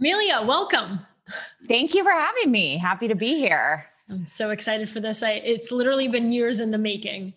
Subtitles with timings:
[0.00, 1.00] Amelia, welcome.
[1.66, 2.78] Thank you for having me.
[2.78, 3.84] Happy to be here.
[4.08, 5.24] I'm so excited for this.
[5.24, 7.34] I, it's literally been years in the making.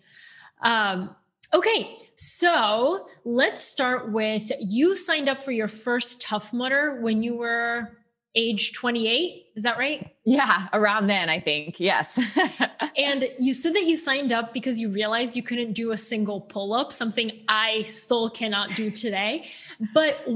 [0.62, 1.16] Um,
[1.52, 7.36] okay, so let's start with you signed up for your first Tough Mudder when you
[7.36, 7.98] were
[8.34, 9.46] age 28.
[9.54, 10.08] Is that right?
[10.24, 11.78] Yeah, around then, I think.
[11.78, 12.18] Yes.
[12.96, 16.40] and you said that you signed up because you realized you couldn't do a single
[16.40, 19.44] pull up, something I still cannot do today.
[19.92, 20.26] But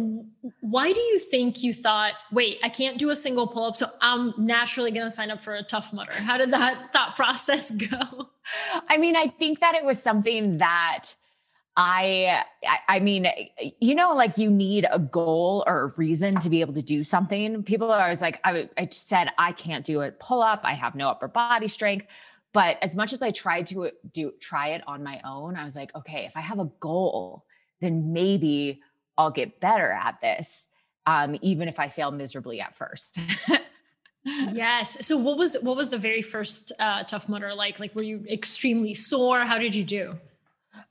[0.60, 3.86] why do you think you thought, wait, I can't do a single pull up, so
[4.02, 6.12] I'm naturally going to sign up for a Tough Mudder?
[6.12, 8.28] How did that thought process go?
[8.88, 11.14] I mean, I think that it was something that
[11.76, 12.42] I,
[12.88, 13.28] I mean,
[13.80, 17.04] you know, like you need a goal or a reason to be able to do
[17.04, 17.62] something.
[17.64, 20.62] People are always like, I, I said, I can't do it pull up.
[20.64, 22.06] I have no upper body strength.
[22.54, 25.76] But as much as I tried to do try it on my own, I was
[25.76, 27.44] like, okay, if I have a goal,
[27.82, 28.80] then maybe
[29.18, 30.68] I'll get better at this,
[31.04, 33.18] um, even if I fail miserably at first.
[34.24, 35.06] yes.
[35.06, 37.78] So what was what was the very first uh, tough mudder like?
[37.78, 39.40] Like, were you extremely sore?
[39.40, 40.18] How did you do?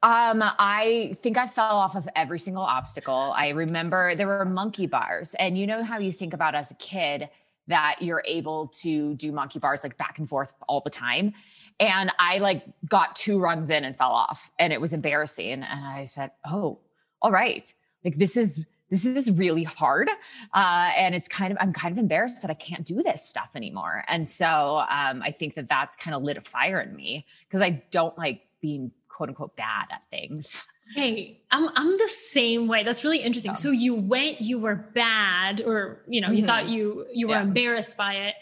[0.04, 3.34] Um, I think I fell off of every single obstacle.
[3.36, 6.76] I remember there were monkey bars, and you know how you think about as a
[6.76, 7.30] kid
[7.68, 11.34] that you're able to do monkey bars like back and forth all the time.
[11.80, 15.64] And I like got two rungs in and fell off, and it was embarrassing.
[15.64, 16.80] And I said, "Oh,
[17.22, 17.72] all right,
[18.04, 20.10] like this is." This is really hard,
[20.54, 23.50] uh, and it's kind of I'm kind of embarrassed that I can't do this stuff
[23.56, 24.06] anymore.
[24.08, 27.62] And so um, I think that that's kind of lit a fire in me because
[27.62, 30.62] I don't like being quote unquote bad at things.
[30.94, 32.84] Hey, I'm I'm the same way.
[32.84, 33.54] That's really interesting.
[33.54, 33.56] Oh.
[33.56, 36.48] So you went, you were bad, or you know, you mm-hmm.
[36.48, 37.42] thought you you were yeah.
[37.42, 38.36] embarrassed by it.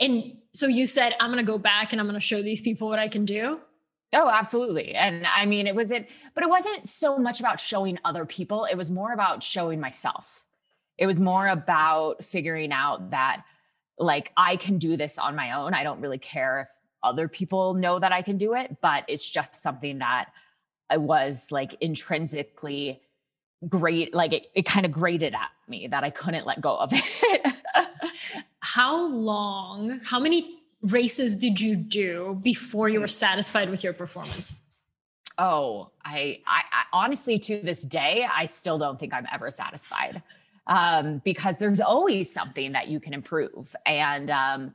[0.00, 2.98] And so you said, I'm gonna go back and I'm gonna show these people what
[2.98, 3.60] I can do.
[4.12, 4.94] Oh, absolutely.
[4.94, 8.64] And I mean, it was it, but it wasn't so much about showing other people.
[8.64, 10.46] It was more about showing myself.
[10.98, 13.44] It was more about figuring out that
[13.98, 15.74] like I can do this on my own.
[15.74, 16.70] I don't really care if
[17.02, 20.30] other people know that I can do it, but it's just something that
[20.90, 23.00] I was like intrinsically
[23.68, 24.14] great.
[24.14, 27.54] Like it, it kind of grated at me that I couldn't let go of it.
[28.60, 34.62] how long, how many races did you do before you were satisfied with your performance?
[35.36, 40.22] Oh, I, I, I honestly, to this day, I still don't think I'm ever satisfied
[40.66, 43.74] um, because there's always something that you can improve.
[43.86, 44.74] And, um,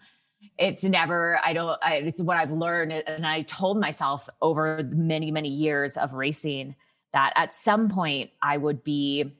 [0.58, 5.31] it's never i don't I, it's what i've learned and i told myself over many
[5.31, 6.76] many years of racing
[7.12, 9.34] that at some point i would be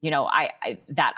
[0.00, 1.14] you know i, I that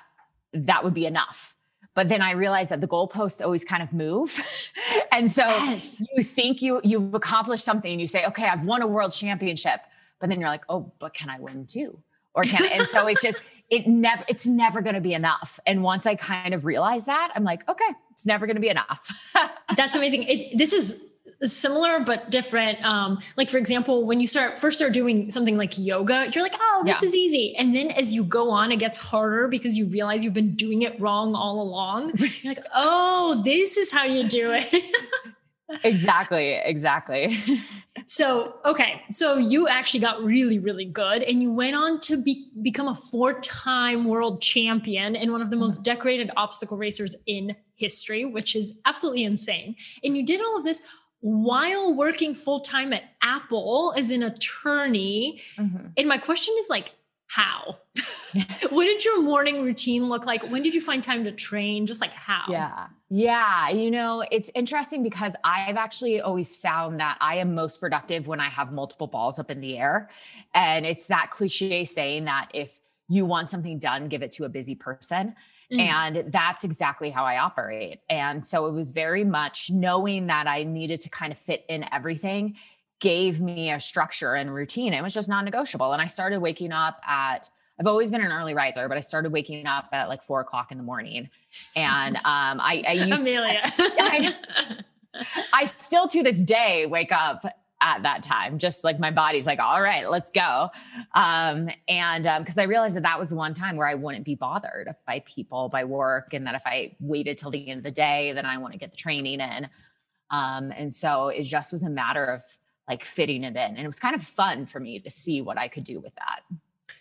[0.53, 1.57] that would be enough
[1.95, 4.41] but then i realized that the goalposts always kind of move
[5.13, 6.03] and so yes.
[6.15, 9.81] you think you you've accomplished something and you say okay i've won a world championship
[10.21, 12.01] but then you're like oh but can i win too
[12.35, 12.77] or can I?
[12.77, 15.59] and so it's just it never it's never going to be enough.
[15.67, 18.69] And once i kind of realize that i'm like okay it's never going to be
[18.69, 19.11] enough.
[19.77, 20.25] That's amazing.
[20.25, 21.03] It, this is
[21.45, 25.77] similar but different um like for example when you start first start doing something like
[25.77, 27.09] yoga you're like oh this yeah.
[27.09, 27.57] is easy.
[27.57, 30.83] And then as you go on it gets harder because you realize you've been doing
[30.83, 32.13] it wrong all along.
[32.43, 34.69] You're like oh this is how you do it
[35.85, 37.39] exactly exactly
[38.07, 42.49] so okay so you actually got really really good and you went on to be,
[42.63, 45.95] become a four-time world champion and one of the most mm-hmm.
[45.95, 49.75] decorated obstacle racers in history which is absolutely insane
[50.05, 50.83] and you did all of this
[51.21, 55.87] while working full-time at apple as an attorney mm-hmm.
[55.97, 56.93] and my question is like
[57.33, 57.79] how?
[58.69, 60.43] what did your morning routine look like?
[60.51, 61.87] When did you find time to train?
[61.87, 62.45] Just like how?
[62.49, 62.87] Yeah.
[63.09, 63.71] Yeah.
[63.71, 68.39] You know, it's interesting because I've actually always found that I am most productive when
[68.39, 70.11] I have multiple balls up in the air.
[70.53, 72.79] And it's that cliche saying that if
[73.09, 75.35] you want something done, give it to a busy person.
[75.73, 75.81] Mm.
[75.81, 78.01] And that's exactly how I operate.
[78.11, 81.87] And so it was very much knowing that I needed to kind of fit in
[81.91, 82.57] everything
[83.03, 84.95] gave me a structure and routine.
[84.95, 85.93] It was just non negotiable.
[85.93, 89.33] And I started waking up at, I've always been an early riser, but I started
[89.33, 91.29] waking up at like four o'clock in the morning.
[91.77, 93.61] And um, I, I used Amelia.
[93.65, 94.35] I,
[95.53, 97.45] I still to this day wake up
[97.85, 100.71] at that time just like my body's like all right let's go
[101.17, 104.25] um, and because um, i realized that that was the one time where i wouldn't
[104.25, 107.83] be bothered by people by work and that if i waited till the end of
[107.83, 109.69] the day then i want to get the training in
[110.31, 112.41] um, and so it just was a matter of
[112.93, 113.57] like fitting it in.
[113.57, 116.15] And it was kind of fun for me to see what I could do with
[116.17, 116.41] that.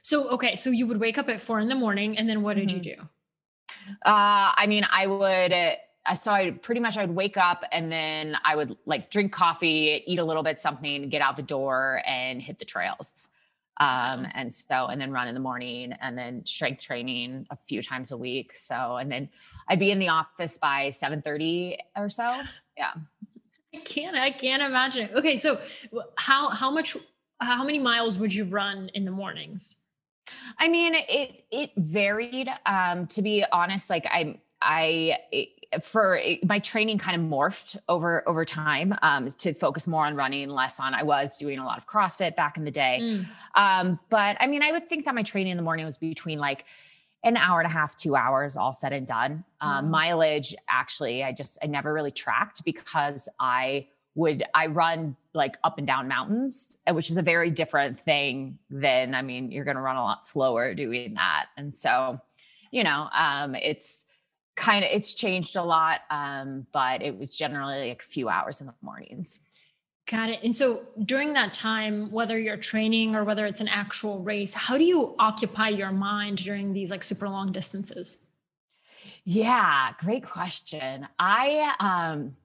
[0.02, 0.56] So, okay.
[0.56, 2.78] So you would wake up at four in the morning and then what did mm-hmm.
[2.78, 3.02] you do?
[4.06, 7.92] Uh, I mean, I would, uh, so I pretty much I would wake up and
[7.92, 12.02] then I would like drink coffee, eat a little bit something, get out the door
[12.06, 13.28] and hit the trails.
[13.80, 17.82] Um, and so, and then run in the morning and then strength training a few
[17.82, 18.54] times a week.
[18.54, 19.30] So, and then
[19.68, 22.44] I'd be in the office by 7 30 or so.
[22.78, 22.94] Yeah.
[23.74, 25.10] I can't, I can't imagine.
[25.14, 25.38] Okay.
[25.38, 25.60] So
[26.18, 26.98] how, how much,
[27.40, 29.78] how many miles would you run in the mornings?
[30.58, 32.50] I mean, it, it varied.
[32.66, 35.50] Um, to be honest, like I, I, it,
[35.82, 40.50] for my training kind of morphed over over time um, to focus more on running,
[40.50, 40.94] less on.
[40.94, 43.26] I was doing a lot of CrossFit back in the day, mm.
[43.56, 46.40] um, but I mean, I would think that my training in the morning was between
[46.40, 46.66] like
[47.24, 49.44] an hour and a half, two hours, all said and done.
[49.60, 49.90] Um, mm.
[49.90, 55.78] Mileage, actually, I just I never really tracked because I would I run like up
[55.78, 59.82] and down mountains, which is a very different thing than I mean, you're going to
[59.82, 62.20] run a lot slower doing that, and so
[62.72, 64.06] you know, um, it's
[64.56, 68.60] kind of it's changed a lot um, but it was generally like a few hours
[68.62, 69.42] in the mornings
[70.12, 74.20] got it and so during that time whether you're training or whether it's an actual
[74.20, 78.18] race how do you occupy your mind during these like super long distances
[79.24, 82.36] yeah great question i um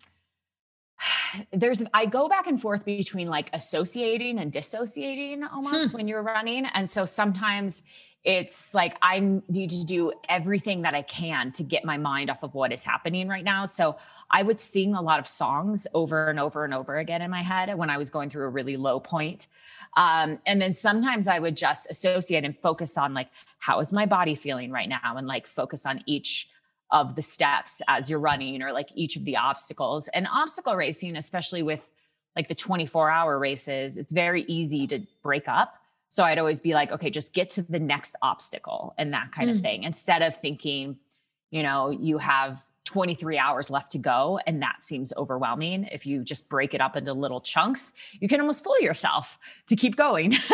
[1.53, 5.97] there's I go back and forth between like associating and dissociating almost hmm.
[5.97, 6.67] when you're running.
[6.67, 7.83] And so sometimes
[8.27, 12.43] it's like I need to do everything that I can to get my mind off
[12.43, 13.67] of what is happening right now.
[13.67, 13.97] So
[14.29, 17.43] I would sing a lot of songs over and over and over again in my
[17.43, 19.47] head when I was going through a really low point.
[19.97, 23.29] Um, and then sometimes I would just associate and focus on like,
[23.61, 25.15] how is my body feeling right now?
[25.17, 26.49] And like focus on each
[26.91, 30.09] of the steps as you're running or like each of the obstacles.
[30.09, 31.89] And obstacle racing, especially with
[32.35, 36.75] like the 24 hour races, it's very easy to break up so I'd always be
[36.75, 39.55] like, okay, just get to the next obstacle and that kind mm.
[39.55, 40.97] of thing instead of thinking,
[41.51, 45.85] you know, you have 23 hours left to go and that seems overwhelming.
[45.93, 49.77] If you just break it up into little chunks, you can almost fool yourself to
[49.77, 50.35] keep going.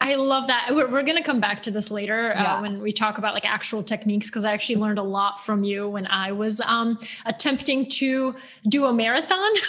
[0.00, 0.68] I love that.
[0.70, 3.44] We're, we're going to come back to this later uh, when we talk about like
[3.44, 7.90] actual techniques because I actually learned a lot from you when I was um, attempting
[7.90, 8.34] to
[8.68, 9.50] do a marathon.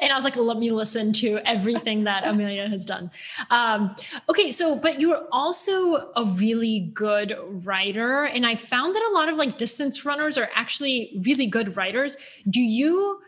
[0.00, 3.10] and I was like, let me listen to everything that Amelia has done.
[3.50, 3.94] Um,
[4.28, 8.24] okay, so, but you're also a really good writer.
[8.24, 12.16] And I found that a lot of like distance runners are actually really good writers.
[12.48, 13.20] Do you,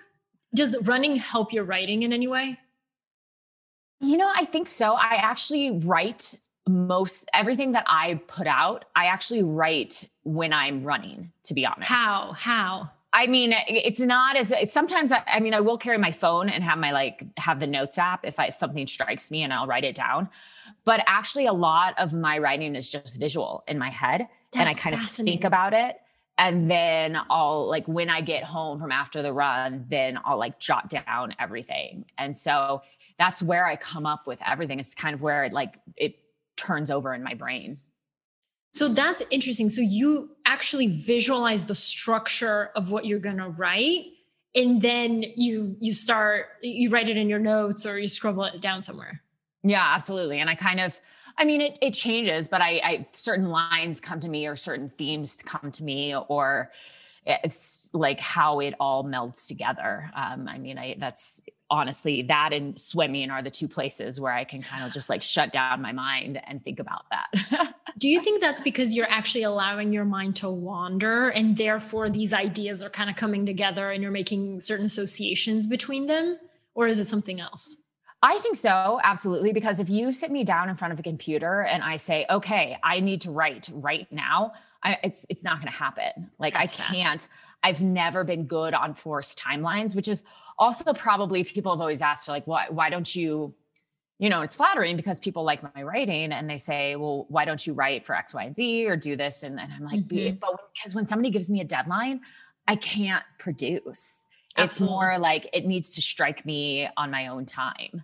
[0.55, 2.59] does running help your writing in any way?
[4.01, 4.95] You know, I think so.
[4.95, 6.35] I actually write
[6.69, 11.91] most everything that I put out, I actually write when I'm running, to be honest.
[11.91, 12.33] How?
[12.33, 12.91] How?
[13.13, 16.49] I mean, it's not as it's sometimes I, I, mean, I will carry my phone
[16.49, 19.67] and have my like have the notes app if I something strikes me and I'll
[19.67, 20.29] write it down.
[20.85, 24.69] But actually a lot of my writing is just visual in my head That's and
[24.69, 25.97] I kind of think about it.
[26.41, 30.59] And then I'll like when I get home from after the run, then I'll like
[30.59, 32.07] jot down everything.
[32.17, 32.81] And so
[33.19, 34.81] that's where I come up with everything.
[34.81, 36.15] It's kind of where it like it
[36.57, 37.81] turns over in my brain.
[38.73, 39.69] So that's interesting.
[39.69, 44.07] So you actually visualize the structure of what you're going to write
[44.55, 48.63] and then you you start you write it in your notes or you scribble it
[48.63, 49.21] down somewhere.
[49.63, 50.41] Yeah, absolutely.
[50.41, 50.99] And I kind of
[51.41, 54.91] I mean it it changes, but I I certain lines come to me or certain
[54.91, 56.71] themes come to me or
[57.27, 60.11] it's like how it all melds together.
[60.15, 61.41] Um, I mean, I that's
[61.71, 65.23] honestly that and swimming are the two places where I can kind of just like
[65.23, 67.75] shut down my mind and think about that.
[67.99, 72.33] Do you think that's because you're actually allowing your mind to wander and therefore these
[72.35, 76.39] ideas are kind of coming together and you're making certain associations between them?
[76.75, 77.77] Or is it something else?
[78.23, 79.53] I think so, absolutely.
[79.53, 82.79] Because if you sit me down in front of a computer and I say, okay,
[82.83, 86.29] I need to write right now, I, it's it's not going to happen.
[86.39, 87.29] Like That's I can't.
[87.63, 90.25] I've never been good on forced timelines, which is
[90.59, 93.55] also probably people have always asked, like, why why don't you?
[94.19, 97.67] You know, it's flattering because people like my writing and they say, well, why don't
[97.67, 99.43] you write for X, Y, and Z or do this?
[99.43, 100.37] And, and I'm like, mm-hmm.
[100.39, 102.21] but because when somebody gives me a deadline,
[102.69, 104.27] I can't produce.
[104.59, 104.65] Absolutely.
[104.67, 108.03] It's more like it needs to strike me on my own time.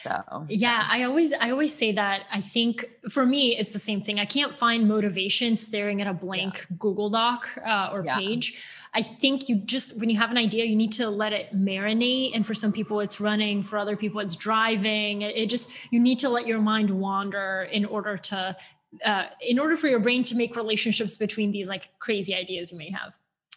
[0.00, 4.00] So yeah, I always I always say that I think for me it's the same
[4.00, 4.18] thing.
[4.18, 6.76] I can't find motivation staring at a blank yeah.
[6.78, 8.16] Google Doc uh, or yeah.
[8.16, 8.64] page.
[8.94, 12.30] I think you just when you have an idea, you need to let it marinate.
[12.34, 13.62] And for some people, it's running.
[13.62, 15.20] For other people, it's driving.
[15.20, 18.56] It, it just you need to let your mind wander in order to
[19.04, 22.78] uh, in order for your brain to make relationships between these like crazy ideas you
[22.78, 23.12] may have.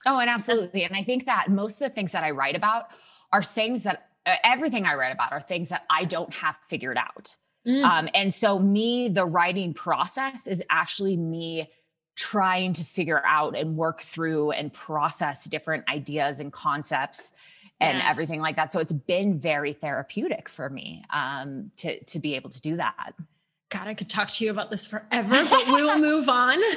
[0.06, 0.84] Oh, and absolutely.
[0.84, 2.88] And I think that most of the things that I write about
[3.32, 7.36] are things that everything I write about are things that I don't have figured out.
[7.68, 7.84] Mm.
[7.84, 11.70] Um, and so, me, the writing process is actually me
[12.16, 17.32] trying to figure out and work through and process different ideas and concepts
[17.80, 18.12] and yes.
[18.12, 18.72] everything like that.
[18.72, 23.14] So, it's been very therapeutic for me um, to to be able to do that.
[23.74, 26.60] God, I could talk to you about this forever, but we will move on.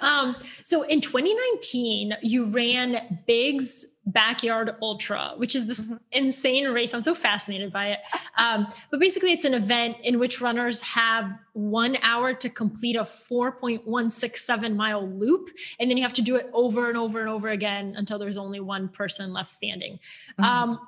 [0.00, 5.96] Um, so in 2019, you ran Big's Backyard Ultra, which is this mm-hmm.
[6.12, 6.94] insane race.
[6.94, 8.00] I'm so fascinated by it.
[8.36, 13.02] Um, but basically, it's an event in which runners have one hour to complete a
[13.02, 15.50] 4.167 mile loop.
[15.78, 18.38] And then you have to do it over and over and over again until there's
[18.38, 19.98] only one person left standing.
[20.38, 20.44] Mm-hmm.
[20.44, 20.80] Um,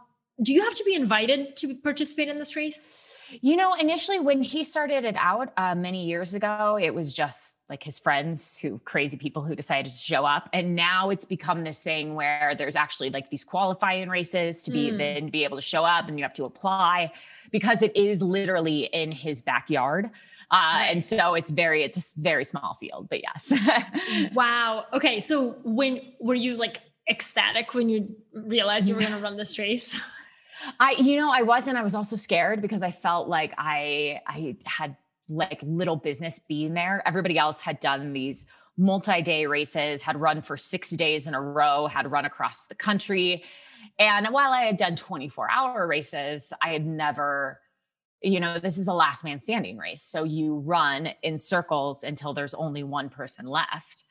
[0.42, 3.05] do you have to be invited to participate in this race?
[3.40, 7.58] You know, initially when he started it out uh, many years ago, it was just
[7.68, 10.48] like his friends who crazy people who decided to show up.
[10.52, 14.90] And now it's become this thing where there's actually like these qualifying races to be
[14.90, 14.98] mm.
[14.98, 17.12] then be able to show up and you have to apply
[17.50, 20.10] because it is literally in his backyard.
[20.50, 24.30] Uh, and so it's very, it's a very small field, but yes.
[24.32, 24.86] wow.
[24.92, 25.18] Okay.
[25.18, 26.80] So when were you like
[27.10, 30.00] ecstatic when you realized you were going to run this race?
[30.80, 31.76] I, you know, I wasn't.
[31.76, 34.96] I was also scared because I felt like I, I had
[35.28, 37.02] like little business being there.
[37.06, 38.46] Everybody else had done these
[38.76, 43.44] multi-day races, had run for six days in a row, had run across the country.
[43.98, 47.60] And while I had done 24 hour races, I had never,
[48.22, 50.02] you know, this is a last man standing race.
[50.02, 54.04] So you run in circles until there's only one person left.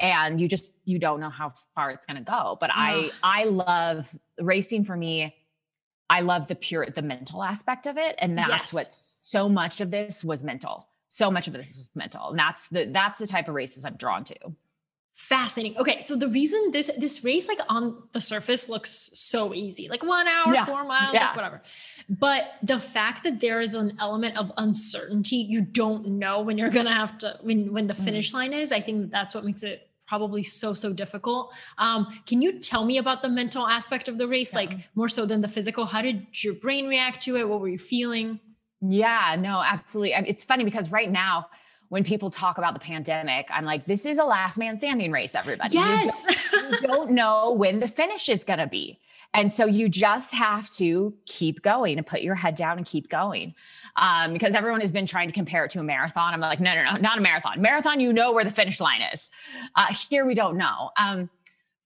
[0.00, 2.56] And you just you don't know how far it's going to go.
[2.60, 5.34] But I I love racing for me
[6.12, 8.16] I love the pure, the mental aspect of it.
[8.18, 8.74] And that's yes.
[8.74, 10.86] what so much of this was mental.
[11.08, 12.28] So much of this was mental.
[12.30, 14.36] And that's the, that's the type of races I'm drawn to.
[15.14, 15.78] Fascinating.
[15.78, 20.02] Okay, so the reason this this race like on the surface looks so easy, like
[20.02, 20.64] one hour, yeah.
[20.64, 21.26] four miles, yeah.
[21.26, 21.62] like whatever.
[22.08, 26.70] But the fact that there is an element of uncertainty, you don't know when you're
[26.70, 28.04] gonna have to when when the mm.
[28.04, 28.72] finish line is.
[28.72, 32.98] I think that's what makes it probably so so difficult um, can you tell me
[32.98, 34.60] about the mental aspect of the race yeah.
[34.60, 37.68] like more so than the physical how did your brain react to it what were
[37.68, 38.38] you feeling
[38.82, 41.46] yeah no absolutely it's funny because right now
[41.88, 45.34] when people talk about the pandemic, I'm like, this is a last man standing race,
[45.34, 45.74] everybody.
[45.74, 46.24] Yes.
[46.50, 48.98] You don't, you don't know when the finish is going to be.
[49.34, 53.08] And so you just have to keep going and put your head down and keep
[53.08, 53.54] going.
[53.96, 56.34] Um, because everyone has been trying to compare it to a marathon.
[56.34, 57.60] I'm like, no, no, no, not a marathon.
[57.60, 59.30] Marathon, you know where the finish line is.
[59.74, 60.90] Uh, here we don't know.
[60.98, 61.30] Um,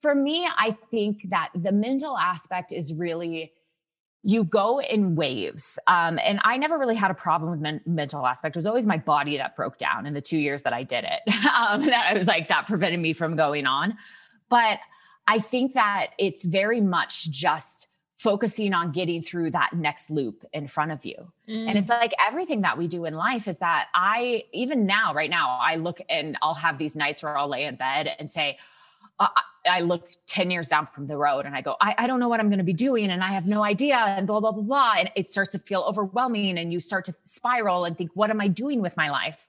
[0.03, 3.53] for me, I think that the mental aspect is really
[4.23, 5.79] you go in waves.
[5.87, 8.57] Um, and I never really had a problem with men- mental aspect.
[8.57, 11.05] It was always my body that broke down in the two years that I did
[11.05, 11.35] it.
[11.47, 13.97] um, that I was like, that prevented me from going on.
[14.49, 14.81] But
[15.27, 20.67] I think that it's very much just focusing on getting through that next loop in
[20.67, 21.33] front of you.
[21.49, 21.69] Mm.
[21.69, 25.29] And it's like everything that we do in life is that I, even now, right
[25.29, 28.59] now, I look and I'll have these nights where I'll lay in bed and say,
[29.19, 29.29] uh,
[29.69, 32.29] I look 10 years down from the road and I go, I, I don't know
[32.29, 34.63] what I'm going to be doing and I have no idea and blah, blah, blah,
[34.63, 34.95] blah.
[34.99, 38.41] And it starts to feel overwhelming and you start to spiral and think, what am
[38.41, 39.49] I doing with my life?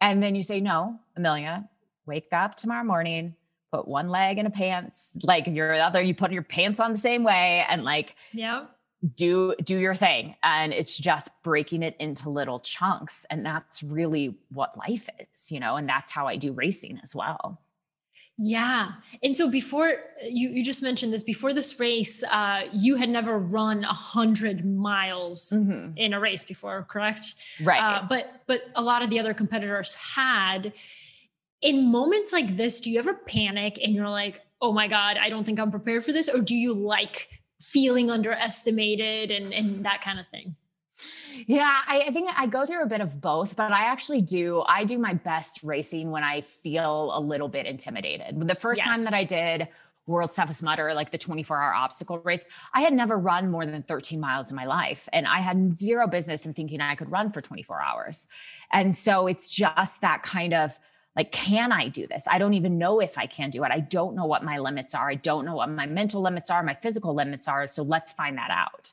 [0.00, 1.68] And then you say, no, Amelia,
[2.06, 3.34] wake up tomorrow morning,
[3.70, 6.98] put one leg in a pants, like your other, you put your pants on the
[6.98, 8.66] same way and like, yeah,
[9.14, 14.36] do do your thing and it's just breaking it into little chunks and that's really
[14.48, 17.60] what life is you know and that's how i do racing as well
[18.40, 18.92] yeah.
[19.20, 23.36] And so before you, you just mentioned this, before this race, uh, you had never
[23.36, 25.96] run a hundred miles mm-hmm.
[25.96, 27.34] in a race before, correct?
[27.60, 27.80] Right.
[27.80, 30.72] Uh, but, but a lot of the other competitors had
[31.60, 35.28] in moments like this, do you ever panic and you're like, oh my God, I
[35.28, 36.28] don't think I'm prepared for this?
[36.28, 37.28] Or do you like
[37.60, 40.56] feeling underestimated and, and that kind of thing?
[41.46, 44.64] Yeah, I, I, think I go through a bit of both, but I actually do.
[44.66, 48.40] I do my best racing when I feel a little bit intimidated.
[48.40, 48.88] The first yes.
[48.88, 49.68] time that I did
[50.08, 53.82] World's Toughest Mudder, like the 24 hour obstacle race, I had never run more than
[53.82, 55.08] 13 miles in my life.
[55.12, 58.26] And I had zero business in thinking I could run for 24 hours.
[58.72, 60.78] And so it's just that kind of,
[61.18, 62.24] like can i do this?
[62.30, 63.70] I don't even know if i can do it.
[63.70, 65.10] I don't know what my limits are.
[65.10, 67.66] I don't know what my mental limits are my physical limits are.
[67.66, 68.92] So let's find that out.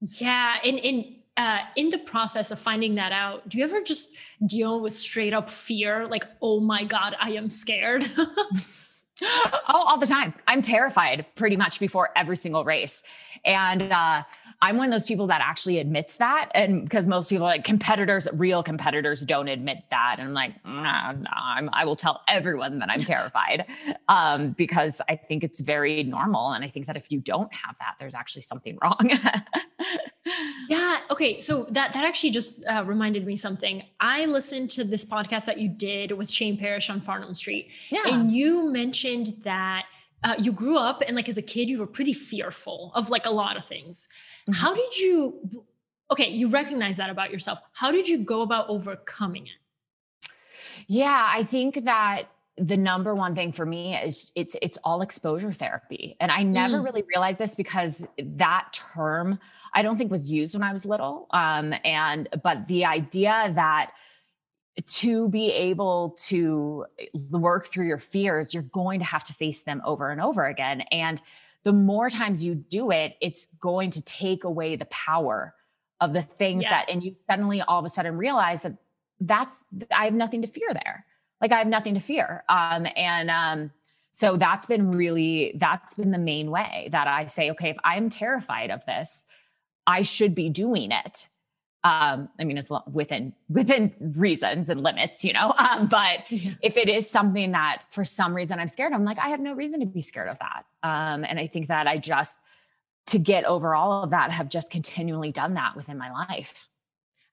[0.00, 4.16] Yeah and in uh, in the process of finding that out, do you ever just
[4.44, 6.04] deal with straight up fear?
[6.08, 8.04] Like, oh my God, I am scared.
[9.22, 10.34] oh, all the time.
[10.46, 13.02] I'm terrified pretty much before every single race.
[13.44, 14.22] And uh,
[14.60, 16.50] I'm one of those people that actually admits that.
[16.54, 20.16] And because most people, like competitors, real competitors, don't admit that.
[20.18, 23.66] And I'm like, nah, nah, I'm, i will tell everyone that I'm terrified
[24.08, 26.52] um, because I think it's very normal.
[26.52, 28.98] And I think that if you don't have that, there's actually something wrong.
[30.68, 30.98] yeah.
[31.10, 31.38] Okay.
[31.38, 33.84] So that that actually just uh, reminded me something.
[34.00, 38.02] I listened to this podcast that you did with Shane Parrish on Farnam Street, yeah.
[38.06, 39.07] and you mentioned
[39.44, 39.86] that
[40.24, 43.26] uh, you grew up and like as a kid you were pretty fearful of like
[43.26, 44.08] a lot of things
[44.42, 44.52] mm-hmm.
[44.52, 45.66] how did you
[46.10, 47.60] okay, you recognize that about yourself.
[47.72, 50.30] How did you go about overcoming it?
[50.86, 52.24] Yeah, I think that
[52.56, 56.16] the number one thing for me is it's it's all exposure therapy.
[56.18, 56.84] And I never mm.
[56.84, 59.38] really realized this because that term
[59.74, 61.26] I don't think was used when I was little.
[61.30, 63.92] Um, and but the idea that
[64.86, 66.86] to be able to
[67.32, 70.82] work through your fears, you're going to have to face them over and over again.
[70.92, 71.20] And
[71.64, 75.54] the more times you do it, it's going to take away the power
[76.00, 76.70] of the things yeah.
[76.70, 78.74] that, and you suddenly all of a sudden realize that
[79.20, 81.04] that's, I have nothing to fear there.
[81.40, 82.44] Like I have nothing to fear.
[82.48, 83.72] Um, and, um,
[84.12, 88.10] so that's been really, that's been the main way that I say, okay, if I'm
[88.10, 89.24] terrified of this,
[89.86, 91.28] I should be doing it
[91.84, 96.76] um i mean as long within within reasons and limits you know um but if
[96.76, 99.80] it is something that for some reason i'm scared i'm like i have no reason
[99.80, 100.64] to be scared of that.
[100.82, 102.40] Um and i think that i just
[103.06, 106.66] to get over all of that have just continually done that within my life.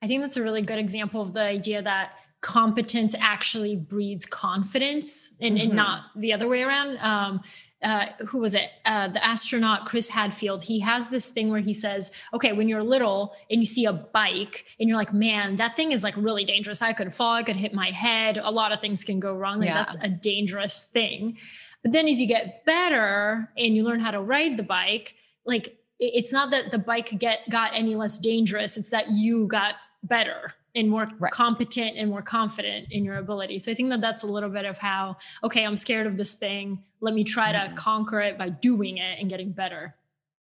[0.02, 5.34] I think that's a really good example of the idea that competence actually breeds confidence
[5.42, 5.68] and, mm-hmm.
[5.68, 6.98] and not the other way around.
[7.02, 7.42] Um
[7.86, 8.72] uh, who was it?
[8.84, 10.64] Uh, the astronaut Chris Hadfield.
[10.64, 13.94] He has this thing where he says, "Okay, when you're little and you see a
[13.94, 16.82] bike and you're like, man, that thing is like really dangerous.
[16.82, 17.36] I could fall.
[17.36, 18.38] I could hit my head.
[18.38, 19.60] A lot of things can go wrong.
[19.60, 19.84] Like yeah.
[19.84, 21.38] that's a dangerous thing."
[21.84, 25.14] But then as you get better and you learn how to ride the bike,
[25.46, 28.78] like it's not that the bike get got any less dangerous.
[28.78, 31.32] It's that you got better and more right.
[31.32, 33.60] competent and more confident in your ability.
[33.60, 36.34] So I think that that's a little bit of how, okay, I'm scared of this
[36.36, 36.84] thing.
[37.00, 37.76] Let me try mm-hmm.
[37.76, 39.96] to conquer it by doing it and getting better.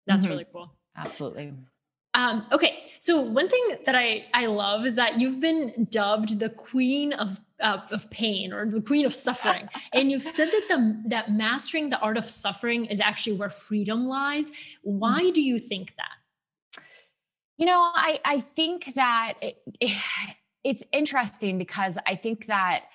[0.07, 0.31] That's mm-hmm.
[0.31, 0.73] really cool.
[0.97, 1.53] Absolutely.
[2.15, 6.49] Um, okay, so one thing that I I love is that you've been dubbed the
[6.49, 11.01] queen of uh, of pain or the queen of suffering, and you've said that the
[11.07, 14.51] that mastering the art of suffering is actually where freedom lies.
[14.83, 15.33] Why mm-hmm.
[15.33, 16.11] do you think that?
[17.57, 20.01] You know, I I think that it, it,
[20.63, 22.85] it's interesting because I think that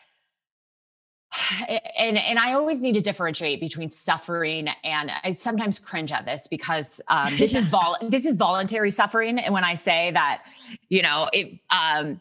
[1.98, 6.46] and and I always need to differentiate between suffering and I sometimes cringe at this
[6.48, 10.44] because um, this is vol this is voluntary suffering, and when I say that,
[10.88, 12.20] you know, it um,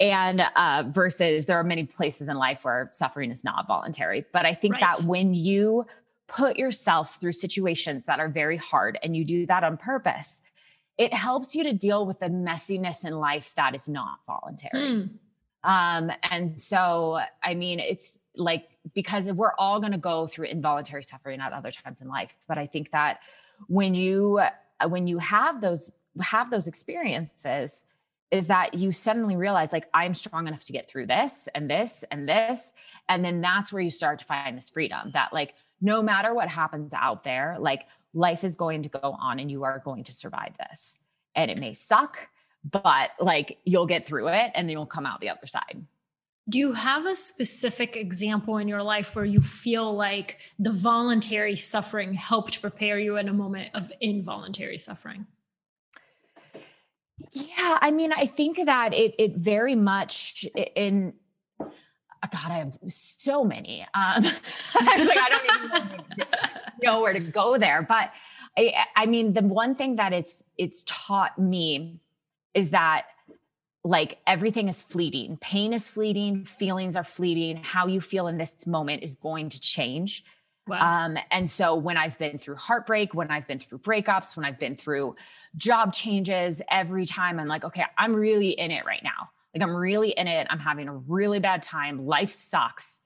[0.00, 4.46] and uh, versus there are many places in life where suffering is not voluntary, but
[4.46, 4.96] I think right.
[4.96, 5.86] that when you
[6.26, 10.42] put yourself through situations that are very hard and you do that on purpose,
[11.00, 14.82] it helps you to deal with the messiness in life that is not voluntary.
[14.82, 15.10] Mm.
[15.64, 21.02] Um, and so, I mean, it's like because we're all going to go through involuntary
[21.02, 23.20] suffering at other times in life, but I think that
[23.66, 24.42] when you
[24.86, 27.84] when you have those have those experiences,
[28.30, 32.04] is that you suddenly realize like I'm strong enough to get through this and this
[32.10, 32.74] and this,
[33.08, 36.48] and then that's where you start to find this freedom that like no matter what
[36.48, 40.12] happens out there, like life is going to go on and you are going to
[40.12, 41.00] survive this.
[41.34, 42.28] And it may suck,
[42.64, 45.84] but like you'll get through it and then you'll come out the other side.
[46.48, 51.54] Do you have a specific example in your life where you feel like the voluntary
[51.54, 55.26] suffering helped prepare you in a moment of involuntary suffering?
[57.32, 60.44] Yeah, I mean, I think that it it very much
[60.74, 61.12] in
[62.28, 63.82] God, I have so many.
[63.82, 64.20] Um, I
[64.98, 66.26] was like, I don't even
[66.82, 67.82] know where to go there.
[67.82, 68.12] But
[68.56, 72.00] I, I mean, the one thing that it's it's taught me
[72.54, 73.06] is that
[73.82, 75.38] like everything is fleeting.
[75.40, 76.44] Pain is fleeting.
[76.44, 77.56] Feelings are fleeting.
[77.56, 80.24] How you feel in this moment is going to change.
[80.66, 81.06] Wow.
[81.06, 84.58] Um, and so when I've been through heartbreak, when I've been through breakups, when I've
[84.58, 85.16] been through
[85.56, 89.74] job changes, every time I'm like, okay, I'm really in it right now like I'm
[89.74, 90.46] really in it.
[90.50, 92.06] I'm having a really bad time.
[92.06, 93.02] Life sucks.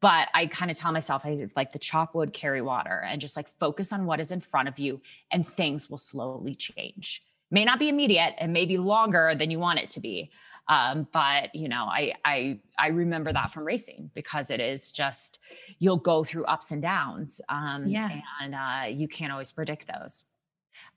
[0.00, 3.36] But I kind of tell myself, I like the chop wood, carry water, and just
[3.36, 7.22] like focus on what is in front of you, and things will slowly change.
[7.50, 10.30] May not be immediate, and maybe longer than you want it to be.
[10.68, 15.40] Um, but you know, I I I remember that from racing because it is just
[15.78, 17.40] you'll go through ups and downs.
[17.48, 20.26] Um, yeah, and uh, you can't always predict those.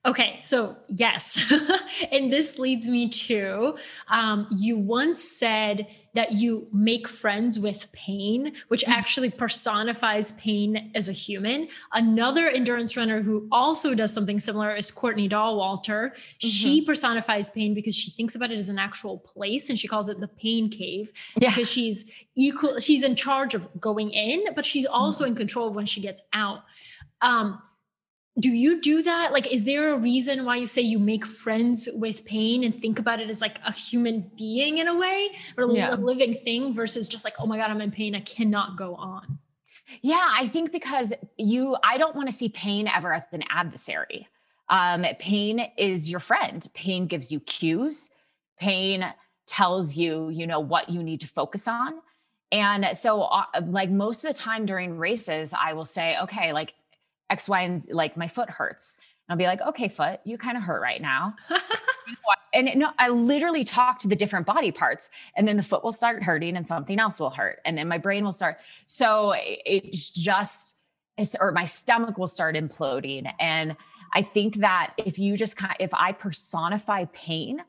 [0.04, 1.54] Okay, so yes.
[2.12, 8.54] and this leads me to um, you once said that you make friends with pain,
[8.68, 8.94] which mm-hmm.
[8.94, 11.68] actually personifies pain as a human.
[11.94, 16.10] Another endurance runner who also does something similar is Courtney Dauwalter.
[16.10, 16.48] Mm-hmm.
[16.48, 20.10] She personifies pain because she thinks about it as an actual place and she calls
[20.10, 21.50] it the pain cave yeah.
[21.50, 25.34] because she's equal, she's in charge of going in, but she's also mm-hmm.
[25.34, 26.64] in control of when she gets out.
[27.22, 27.62] Um,
[28.40, 31.90] do you do that like is there a reason why you say you make friends
[31.96, 35.70] with pain and think about it as like a human being in a way or
[35.76, 35.94] yeah.
[35.94, 38.96] a living thing versus just like oh my god i'm in pain i cannot go
[38.96, 39.38] on
[40.02, 44.28] yeah i think because you i don't want to see pain ever as an adversary
[44.72, 46.66] Um, pain is your friend.
[46.74, 48.10] Pain gives you cues.
[48.58, 49.14] Pain
[49.46, 51.96] tells you, you know, what you need to focus on.
[52.54, 56.74] And so, uh, like most of the time during races, I will say, okay, like
[57.32, 58.96] X, Y, and Z, like my foot hurts.
[59.28, 61.36] And I'll be like, okay, foot, you kind of hurt right now.
[62.54, 65.84] and it, no, I literally talk to the different body parts, and then the foot
[65.84, 68.58] will start hurting, and something else will hurt, and then my brain will start.
[68.86, 70.76] So it's just,
[71.18, 73.32] it's, or my stomach will start imploding.
[73.40, 73.78] And
[74.14, 77.64] I think that if you just kind, of, if I personify pain,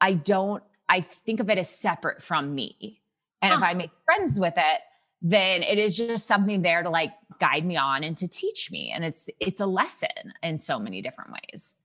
[0.00, 0.62] I don't.
[0.88, 3.00] I think of it as separate from me.
[3.40, 3.58] And huh.
[3.58, 4.80] if I make friends with it,
[5.22, 8.92] then it is just something there to like guide me on and to teach me.
[8.94, 11.76] And it's it's a lesson in so many different ways.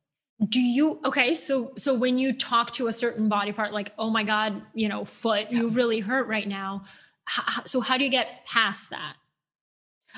[0.50, 1.36] Do you okay?
[1.36, 4.90] So so when you talk to a certain body part, like oh my god, you
[4.90, 6.84] know, foot, you really hurt right now.
[7.26, 9.16] How, so how do you get past that?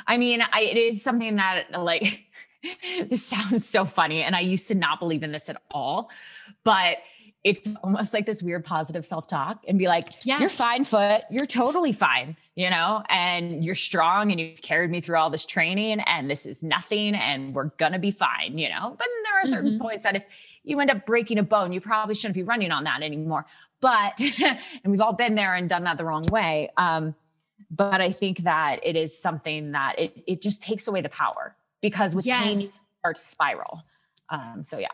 [0.08, 2.26] I mean, I, it is something that like
[3.10, 6.10] this sounds so funny, and I used to not believe in this at all,
[6.64, 6.98] but
[7.44, 10.40] it's almost like this weird positive self-talk and be like, yes.
[10.40, 11.22] you're fine, foot.
[11.32, 15.46] You're totally fine, you know, and you're strong and you've carried me through all this
[15.46, 18.98] training and this is nothing and we're gonna be fine, you know.
[19.00, 19.82] But there are certain mm-hmm.
[19.82, 20.26] points that if
[20.66, 23.46] you end up breaking a bone, you probably shouldn't be running on that anymore.
[23.80, 26.70] But and we've all been there and done that the wrong way.
[26.76, 27.16] Um,
[27.72, 31.56] but I think that it is something that it it just takes away the power
[31.80, 32.44] because with yes.
[32.44, 32.70] pain you
[33.00, 33.80] start to spiral.
[34.30, 34.88] Um, so yeah.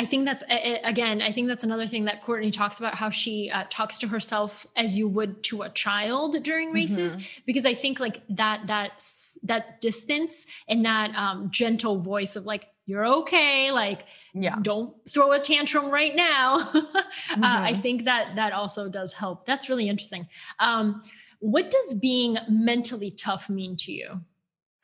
[0.00, 0.42] I think that's
[0.82, 1.20] again.
[1.20, 4.66] I think that's another thing that Courtney talks about how she uh, talks to herself
[4.74, 7.42] as you would to a child during races, mm-hmm.
[7.44, 9.04] because I think like that that
[9.42, 15.32] that distance and that um, gentle voice of like you're okay, like yeah, don't throw
[15.32, 16.58] a tantrum right now.
[16.62, 17.44] mm-hmm.
[17.44, 17.82] uh, I mm-hmm.
[17.82, 19.44] think that that also does help.
[19.44, 20.28] That's really interesting.
[20.60, 21.02] Um,
[21.40, 24.22] what does being mentally tough mean to you?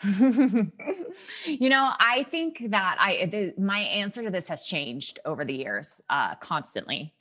[1.47, 5.55] you know, I think that I the, my answer to this has changed over the
[5.55, 7.13] years, uh, constantly.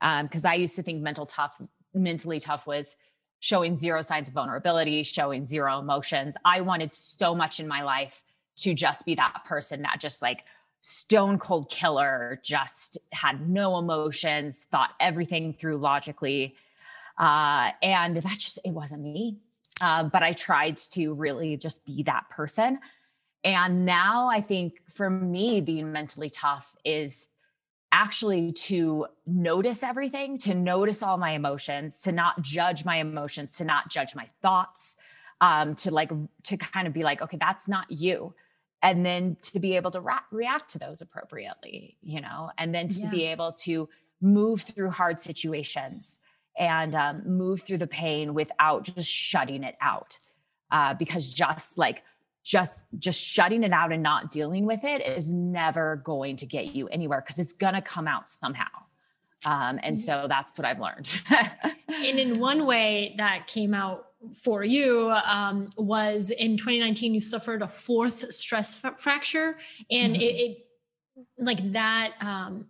[0.00, 1.60] Because um, I used to think mental tough,
[1.92, 2.96] mentally tough was
[3.40, 6.36] showing zero signs of vulnerability, showing zero emotions.
[6.44, 8.24] I wanted so much in my life
[8.58, 10.44] to just be that person that just like
[10.80, 16.54] stone cold killer, just had no emotions, thought everything through logically.
[17.16, 19.38] Uh, and that just, it wasn't me.
[19.82, 22.78] Uh, but I tried to really just be that person.
[23.44, 27.28] And now I think for me, being mentally tough is
[27.92, 33.64] actually to notice everything, to notice all my emotions, to not judge my emotions, to
[33.64, 34.96] not judge my thoughts,
[35.40, 36.10] um, to like,
[36.44, 38.34] to kind of be like, okay, that's not you.
[38.82, 42.88] And then to be able to ra- react to those appropriately, you know, and then
[42.88, 43.10] to yeah.
[43.10, 43.88] be able to
[44.20, 46.18] move through hard situations
[46.58, 50.18] and um, move through the pain without just shutting it out.
[50.70, 52.02] Uh, because just like
[52.44, 56.74] just just shutting it out and not dealing with it is never going to get
[56.74, 58.66] you anywhere because it's gonna come out somehow.
[59.46, 60.22] Um, and mm-hmm.
[60.22, 61.08] so that's what I've learned.
[61.30, 64.06] and in one way that came out
[64.42, 69.56] for you um, was in 2019 you suffered a fourth stress f- fracture
[69.90, 70.22] and mm-hmm.
[70.22, 70.58] it, it,
[71.38, 72.66] like that um,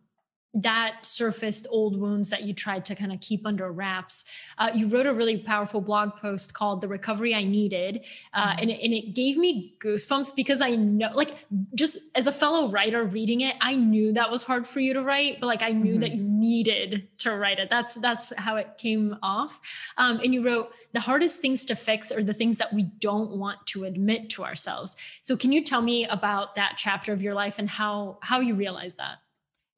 [0.55, 4.25] that surfaced old wounds that you tried to kind of keep under wraps.
[4.57, 8.07] Uh, you wrote a really powerful blog post called The Recovery I Needed.
[8.33, 8.61] Uh, mm-hmm.
[8.61, 12.71] and, it, and it gave me goosebumps because I know, like, just as a fellow
[12.71, 15.73] writer reading it, I knew that was hard for you to write, but like, I
[15.73, 16.01] knew mm-hmm.
[16.01, 17.69] that you needed to write it.
[17.69, 19.61] That's, that's how it came off.
[19.99, 23.37] Um, and you wrote, The hardest things to fix are the things that we don't
[23.37, 24.97] want to admit to ourselves.
[25.21, 28.55] So, can you tell me about that chapter of your life and how, how you
[28.55, 29.19] realized that?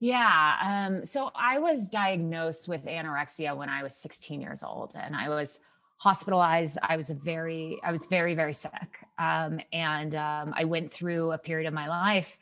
[0.00, 0.86] Yeah.
[0.88, 5.28] Um, so I was diagnosed with anorexia when I was 16 years old and I
[5.28, 5.60] was
[5.98, 6.78] hospitalized.
[6.82, 8.72] I was very, I was very, very sick.
[9.18, 12.38] Um, and um, I went through a period of my life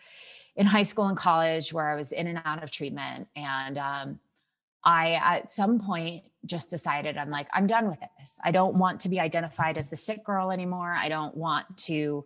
[0.55, 3.27] in high school and college where I was in and out of treatment.
[3.35, 4.21] And um,
[4.85, 8.39] I, at some point, just decided I'm like, I'm done with this.
[8.45, 10.93] I don't want to be identified as the sick girl anymore.
[10.93, 12.25] I don't want to.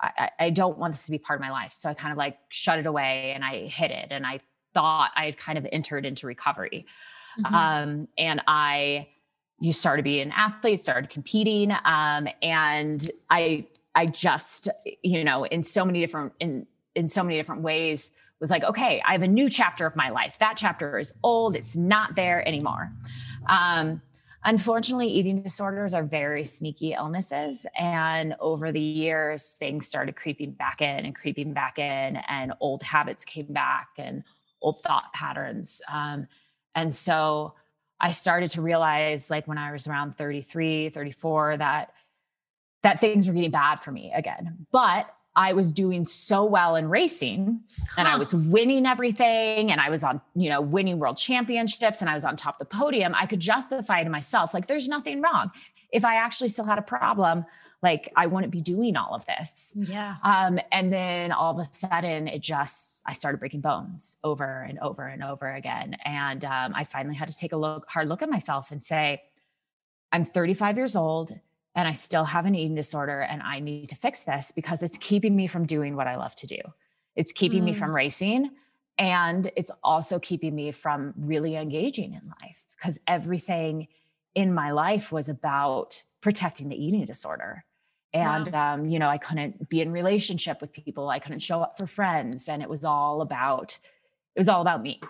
[0.00, 1.72] I, I don't want this to be part of my life.
[1.72, 4.40] So I kind of like shut it away and I hid it and I
[4.74, 6.86] thought I had kind of entered into recovery.
[7.40, 7.54] Mm-hmm.
[7.54, 9.08] Um, and I,
[9.60, 11.72] you started being an athlete, started competing.
[11.84, 14.68] Um, and I, I just,
[15.02, 19.00] you know, in so many different, in, in so many different ways was like, okay,
[19.06, 20.38] I have a new chapter of my life.
[20.38, 21.54] That chapter is old.
[21.54, 22.92] It's not there anymore.
[23.48, 24.02] Um,
[24.44, 27.64] unfortunately, eating disorders are very sneaky illnesses.
[27.78, 32.82] And over the years, things started creeping back in and creeping back in, and old
[32.82, 34.24] habits came back, and
[34.64, 35.82] old thought patterns.
[35.92, 36.26] Um,
[36.74, 37.54] and so
[38.00, 41.92] I started to realize like when I was around 33, 34, that
[42.82, 44.66] that things were getting bad for me again.
[44.70, 47.60] But I was doing so well in racing
[47.96, 52.10] and I was winning everything and I was on, you know, winning world championships and
[52.10, 53.14] I was on top of the podium.
[53.16, 55.50] I could justify to myself, like, there's nothing wrong.
[55.90, 57.46] If I actually still had a problem,
[57.84, 59.76] like I wouldn't be doing all of this.
[59.76, 60.16] Yeah.
[60.22, 64.78] Um, and then all of a sudden it just, I started breaking bones over and
[64.80, 65.96] over and over again.
[66.04, 69.22] And um, I finally had to take a look, hard look at myself and say,
[70.10, 71.38] I'm 35 years old
[71.74, 74.96] and I still have an eating disorder and I need to fix this because it's
[74.96, 76.60] keeping me from doing what I love to do.
[77.14, 77.66] It's keeping mm.
[77.66, 78.50] me from racing
[78.96, 83.88] and it's also keeping me from really engaging in life because everything
[84.34, 87.64] in my life was about protecting the eating disorder.
[88.14, 88.74] And wow.
[88.74, 91.10] um, you know, I couldn't be in relationship with people.
[91.10, 93.76] I couldn't show up for friends and it was all about
[94.34, 95.00] it was all about me.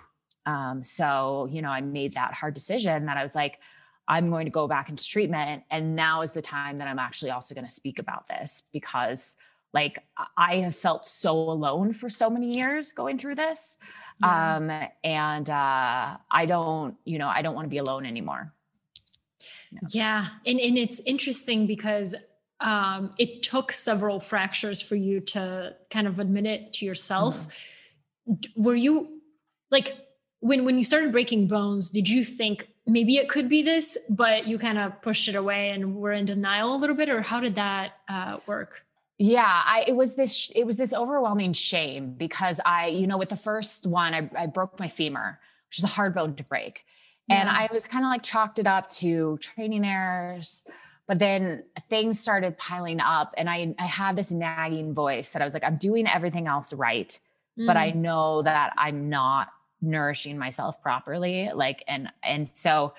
[0.46, 3.60] Um, so, you know, I made that hard decision that I was like,
[4.06, 5.62] I'm going to go back into treatment.
[5.70, 9.36] And now is the time that I'm actually also going to speak about this because
[9.72, 9.98] like
[10.36, 13.76] I have felt so alone for so many years going through this.
[14.20, 14.56] Yeah.
[14.56, 14.70] Um,
[15.02, 18.52] and uh, I don't, you know, I don't want to be alone anymore.
[19.90, 20.28] Yeah.
[20.46, 22.14] And, and it's interesting because
[22.64, 27.46] um, it took several fractures for you to kind of admit it to yourself.
[28.28, 28.62] Mm-hmm.
[28.62, 29.20] Were you
[29.70, 29.96] like,
[30.40, 34.46] when when you started breaking bones did you think maybe it could be this, but
[34.46, 37.40] you kind of pushed it away and were in denial a little bit, or how
[37.40, 38.84] did that uh, work?
[39.18, 43.28] Yeah, I, it was this, it was this overwhelming shame because I, you know, with
[43.28, 46.84] the first one, I, I broke my femur, which is a hard bone to break.
[47.28, 47.36] Yeah.
[47.36, 50.66] And I was kind of like chalked it up to training errors.
[51.06, 55.44] But then things started piling up, and I, I had this nagging voice that I
[55.44, 57.18] was like, I'm doing everything else right,
[57.58, 57.66] mm.
[57.66, 57.96] but I mm.
[57.96, 59.48] know that I'm not
[59.84, 62.94] nourishing myself properly like and and so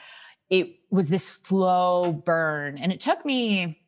[0.49, 3.79] it was this slow burn and it took me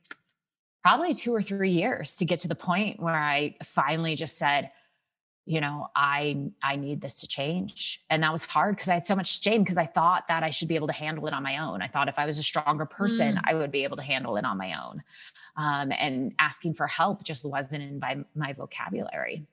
[0.82, 4.71] probably 2 or 3 years to get to the point where I finally just said
[5.47, 9.05] you know i i need this to change and that was hard because i had
[9.05, 11.41] so much shame because i thought that i should be able to handle it on
[11.41, 13.41] my own i thought if i was a stronger person mm.
[13.45, 15.01] i would be able to handle it on my own
[15.55, 19.45] um, and asking for help just wasn't in my, my vocabulary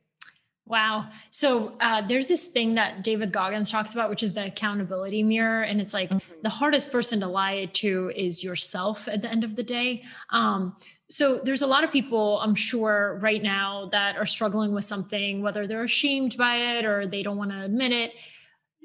[0.67, 1.09] Wow.
[1.31, 5.63] So uh, there's this thing that David Goggins talks about, which is the accountability mirror.
[5.63, 6.41] And it's like mm-hmm.
[6.43, 10.05] the hardest person to lie to is yourself at the end of the day.
[10.31, 10.75] Um,
[11.09, 15.43] so there's a lot of people, I'm sure, right now that are struggling with something,
[15.43, 18.15] whether they're ashamed by it or they don't want to admit it.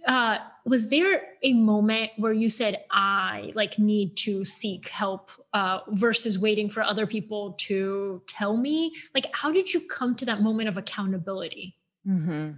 [0.06, 5.80] Uh, was there a moment where you said, I like need to seek help uh,
[5.90, 8.94] versus waiting for other people to tell me?
[9.14, 11.76] Like, how did you come to that moment of accountability?
[12.08, 12.52] Mm-hmm.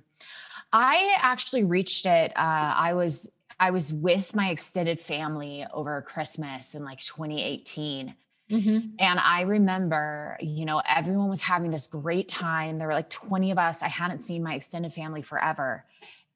[0.73, 2.31] I actually reached it.
[2.35, 8.15] Uh, I was I was with my extended family over Christmas in like 2018.
[8.51, 8.89] Mm-hmm.
[8.99, 12.77] And I remember, you know, everyone was having this great time.
[12.77, 13.81] There were like 20 of us.
[13.81, 15.85] I hadn't seen my extended family forever.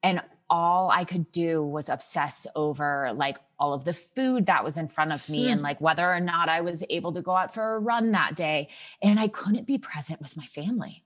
[0.02, 4.78] And all I could do was obsess over like all of the food that was
[4.78, 5.52] in front of me mm.
[5.52, 8.36] and like whether or not I was able to go out for a run that
[8.36, 8.68] day.
[9.02, 11.04] And I couldn't be present with my family.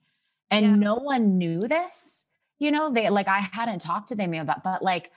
[0.51, 0.75] And yeah.
[0.75, 2.25] no one knew this.
[2.59, 5.11] You know, they like I hadn't talked to them about, but like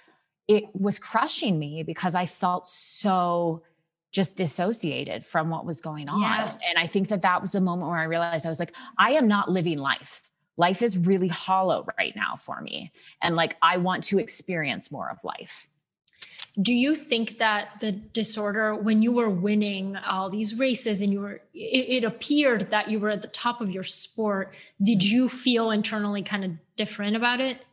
[0.47, 3.63] it was crushing me because I felt so
[4.13, 6.21] just dissociated from what was going on.
[6.21, 6.53] Yeah.
[6.69, 9.13] And I think that that was the moment where I realized I was like, I
[9.13, 10.23] am not living life
[10.57, 12.91] life is really hollow right now for me.
[13.21, 15.67] And like, I want to experience more of life.
[16.61, 21.21] Do you think that the disorder, when you were winning all these races and you
[21.21, 25.15] were, it, it appeared that you were at the top of your sport, did mm-hmm.
[25.15, 27.65] you feel internally kind of different about it?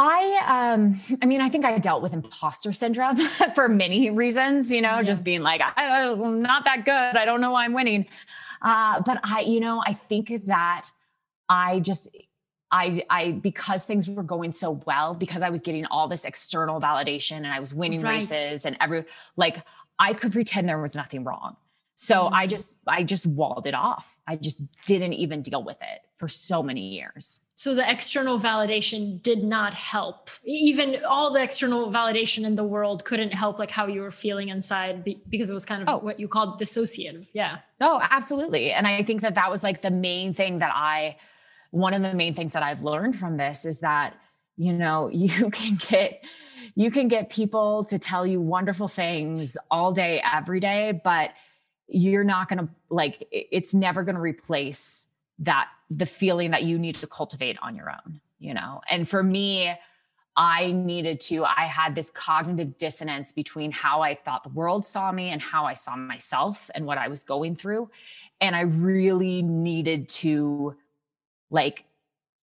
[0.00, 3.16] I um I mean I think I dealt with imposter syndrome
[3.54, 5.02] for many reasons, you know, yeah.
[5.02, 7.18] just being like I, am not that good.
[7.18, 8.06] I don't know why I'm winning.
[8.62, 10.88] Uh but I you know, I think that
[11.48, 12.08] I just
[12.70, 16.80] I I because things were going so well because I was getting all this external
[16.80, 18.20] validation and I was winning right.
[18.20, 19.04] races and every
[19.36, 19.64] like
[19.98, 21.56] I could pretend there was nothing wrong.
[21.96, 22.34] So mm-hmm.
[22.34, 24.20] I just I just walled it off.
[24.28, 27.40] I just didn't even deal with it for so many years.
[27.58, 30.30] So the external validation did not help.
[30.44, 34.48] Even all the external validation in the world couldn't help like how you were feeling
[34.48, 35.98] inside because it was kind of oh.
[35.98, 37.26] what you called dissociative.
[37.32, 37.58] Yeah.
[37.80, 38.70] Oh, absolutely.
[38.70, 41.16] And I think that that was like the main thing that I
[41.72, 44.14] one of the main things that I've learned from this is that,
[44.56, 46.22] you know, you can get
[46.76, 51.32] you can get people to tell you wonderful things all day every day, but
[51.88, 55.08] you're not going to like it's never going to replace
[55.40, 58.80] that the feeling that you need to cultivate on your own, you know.
[58.90, 59.74] And for me,
[60.36, 65.10] I needed to, I had this cognitive dissonance between how I thought the world saw
[65.10, 67.90] me and how I saw myself and what I was going through.
[68.40, 70.76] And I really needed to
[71.50, 71.84] like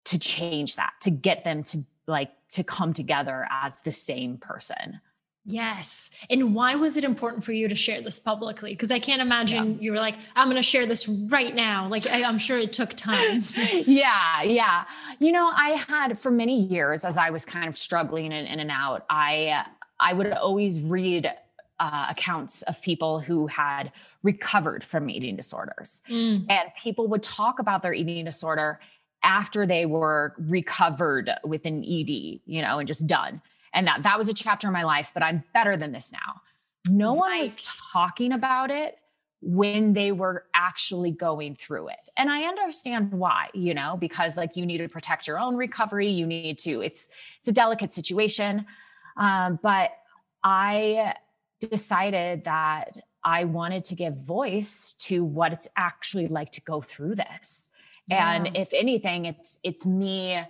[0.05, 4.99] to change that, to get them to like to come together as the same person.
[5.45, 6.09] Yes.
[6.29, 8.71] And why was it important for you to share this publicly?
[8.71, 9.79] Because I can't imagine yeah.
[9.79, 11.87] you were like, I'm going to share this right now.
[11.87, 13.43] Like, I, am sure it took time.
[13.85, 14.41] yeah.
[14.41, 14.85] Yeah.
[15.19, 18.59] You know, I had for many years, as I was kind of struggling in, in
[18.59, 19.65] and out, I,
[19.99, 21.31] I would always read
[21.79, 23.91] uh, accounts of people who had
[24.23, 26.01] recovered from eating disorders.
[26.09, 26.47] Mm.
[26.49, 28.79] And people would talk about their eating disorder
[29.21, 32.09] after they were recovered with an ED,
[32.45, 33.41] you know, and just done
[33.75, 36.41] and that that was a chapter in my life but i'm better than this now.
[36.89, 37.19] No right.
[37.19, 38.97] one was talking about it
[39.41, 41.99] when they were actually going through it.
[42.17, 46.09] And i understand why you know because like you need to protect your own recovery.
[46.09, 47.09] You need to it's
[47.39, 48.65] it's a delicate situation.
[49.17, 49.91] Um, but
[50.43, 51.13] i
[51.61, 57.15] decided that i wanted to give voice to what it's actually like to go through
[57.15, 57.69] this.
[58.07, 58.33] Yeah.
[58.33, 60.43] and if anything it's it's me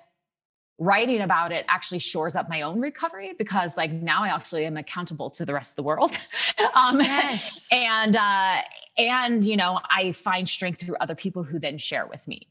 [0.77, 4.75] writing about it actually shores up my own recovery because like now I actually am
[4.75, 6.17] accountable to the rest of the world.
[6.75, 7.67] um, yes.
[7.71, 8.57] and, uh,
[8.97, 12.47] and, you know, I find strength through other people who then share with me.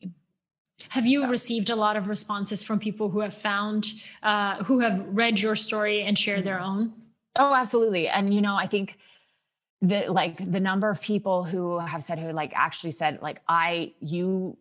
[0.90, 1.28] Have you so.
[1.28, 5.56] received a lot of responses from people who have found, uh, who have read your
[5.56, 6.92] story and shared their own?
[7.36, 8.08] Oh, absolutely.
[8.08, 8.96] And, you know, I think,
[9.82, 13.92] the like the number of people who have said who like actually said like i
[14.00, 14.56] you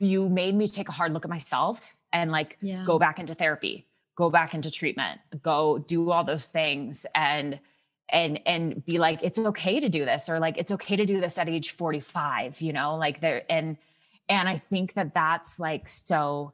[0.00, 2.84] you made me take a hard look at myself and like yeah.
[2.84, 7.60] go back into therapy go back into treatment go do all those things and
[8.10, 11.20] and and be like it's okay to do this or like it's okay to do
[11.20, 13.76] this at age 45 you know like there and
[14.28, 16.52] and i think that that's like so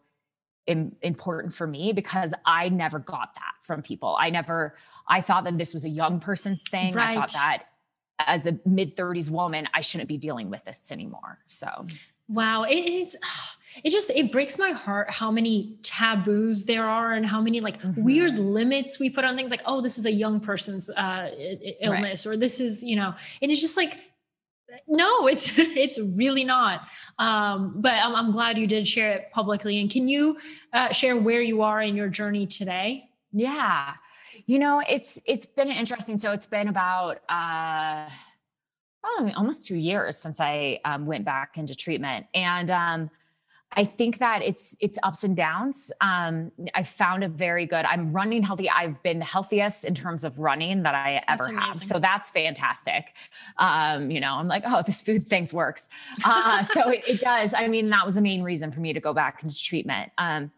[0.66, 4.76] Im- important for me because i never got that from people i never
[5.08, 7.10] i thought that this was a young person's thing right.
[7.10, 7.64] i thought that
[8.18, 11.86] as a mid 30s woman i shouldn't be dealing with this anymore so
[12.28, 13.16] Wow, it, it's
[13.84, 17.80] it just it breaks my heart how many taboos there are and how many like
[17.82, 18.02] mm-hmm.
[18.02, 21.30] weird limits we put on things like oh this is a young person's uh,
[21.82, 22.32] illness right.
[22.32, 23.98] or this is you know and it's just like
[24.88, 26.88] no it's it's really not.
[27.18, 29.80] Um, but I'm, I'm, glad you did share it publicly.
[29.80, 30.38] And can you
[30.72, 33.08] uh, share where you are in your journey today?
[33.32, 33.94] Yeah.
[34.46, 36.18] You know it's it's been interesting.
[36.18, 38.08] So it's been about uh
[39.06, 42.26] oh, almost two years since I um, went back into treatment.
[42.34, 43.10] And um,
[43.72, 45.92] I think that it's it's ups and downs.
[46.00, 47.84] Um, I found a very good.
[47.84, 48.70] I'm running healthy.
[48.70, 51.82] I've been the healthiest in terms of running that I ever have.
[51.82, 53.14] So that's fantastic.
[53.58, 55.88] Um, you know, I'm like, oh, this food things works.
[56.24, 57.52] Uh, so it, it, does.
[57.54, 60.10] I mean, that was the main reason for me to go back into treatment.
[60.16, 60.52] Um,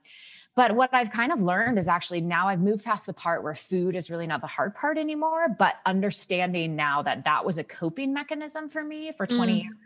[0.59, 3.55] but what I've kind of learned is actually now I've moved past the part where
[3.55, 7.63] food is really not the hard part anymore, but understanding now that that was a
[7.63, 9.63] coping mechanism for me for 20 mm.
[9.63, 9.77] years.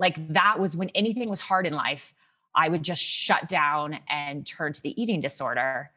[0.00, 2.12] Like that was when anything was hard in life,
[2.56, 5.92] I would just shut down and turn to the eating disorder.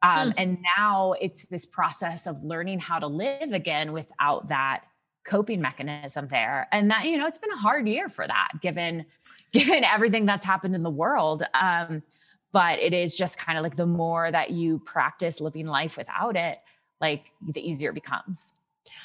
[0.00, 0.34] Um, mm.
[0.38, 4.84] And now it's this process of learning how to live again without that
[5.24, 6.68] coping mechanism there.
[6.70, 9.06] And that, you know, it's been a hard year for that, given
[9.50, 11.42] given everything that's happened in the world.
[11.52, 12.04] Um,
[12.52, 16.36] but it is just kind of like the more that you practice living life without
[16.36, 16.58] it
[17.00, 18.52] like the easier it becomes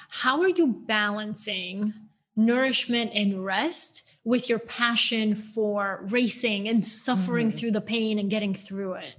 [0.10, 1.94] how are you balancing
[2.36, 7.58] nourishment and rest with your passion for racing and suffering mm-hmm.
[7.58, 9.16] through the pain and getting through it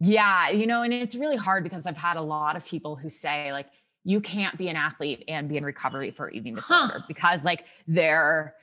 [0.00, 3.08] yeah you know and it's really hard because i've had a lot of people who
[3.08, 3.66] say like
[4.04, 7.04] you can't be an athlete and be in recovery for eating disorder huh.
[7.06, 8.54] because like they're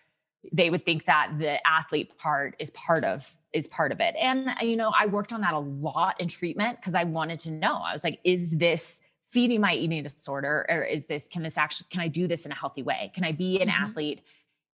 [0.52, 4.16] they would think that the athlete part is part of is part of it.
[4.20, 7.52] And you know, I worked on that a lot in treatment because I wanted to
[7.52, 7.76] know.
[7.78, 11.88] I was like, is this feeding my eating disorder or is this can this actually
[11.90, 13.12] can I do this in a healthy way?
[13.14, 13.84] Can I be an mm-hmm.
[13.84, 14.22] athlete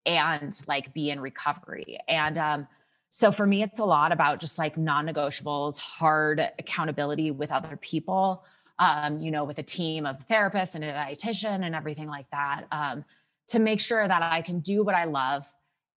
[0.06, 1.98] and like be in recovery?
[2.08, 2.68] And um
[3.10, 8.44] so for me it's a lot about just like non-negotiables, hard accountability with other people.
[8.80, 12.64] Um, you know, with a team of therapists and a dietitian and everything like that,
[12.70, 13.04] um,
[13.48, 15.44] to make sure that I can do what I love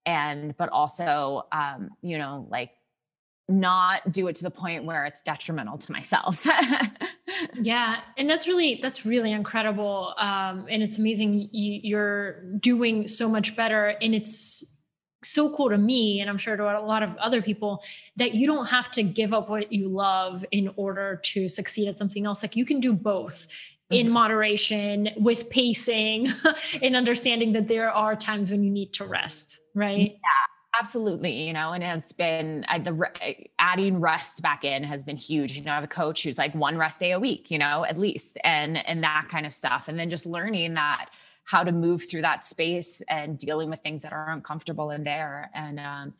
[0.06, 2.70] and but also um you know like
[3.48, 6.46] not do it to the point where it's detrimental to myself.
[7.56, 13.56] Yeah and that's really that's really incredible um and it's amazing you're doing so much
[13.56, 14.76] better and it's
[15.24, 17.82] so cool to me and i'm sure to a lot of other people
[18.16, 21.98] that you don't have to give up what you love in order to succeed at
[21.98, 22.42] something else.
[22.42, 23.48] Like you can do both
[23.92, 24.14] in mm-hmm.
[24.14, 26.28] moderation with pacing
[26.82, 31.52] and understanding that there are times when you need to rest right yeah Absolutely, you
[31.52, 33.08] know, and it's been uh, the
[33.58, 35.58] adding rest back in has been huge.
[35.58, 37.84] You know, I have a coach who's like one rest day a week, you know,
[37.84, 41.10] at least, and and that kind of stuff, and then just learning that
[41.44, 45.50] how to move through that space and dealing with things that are uncomfortable in there,
[45.54, 46.14] and um,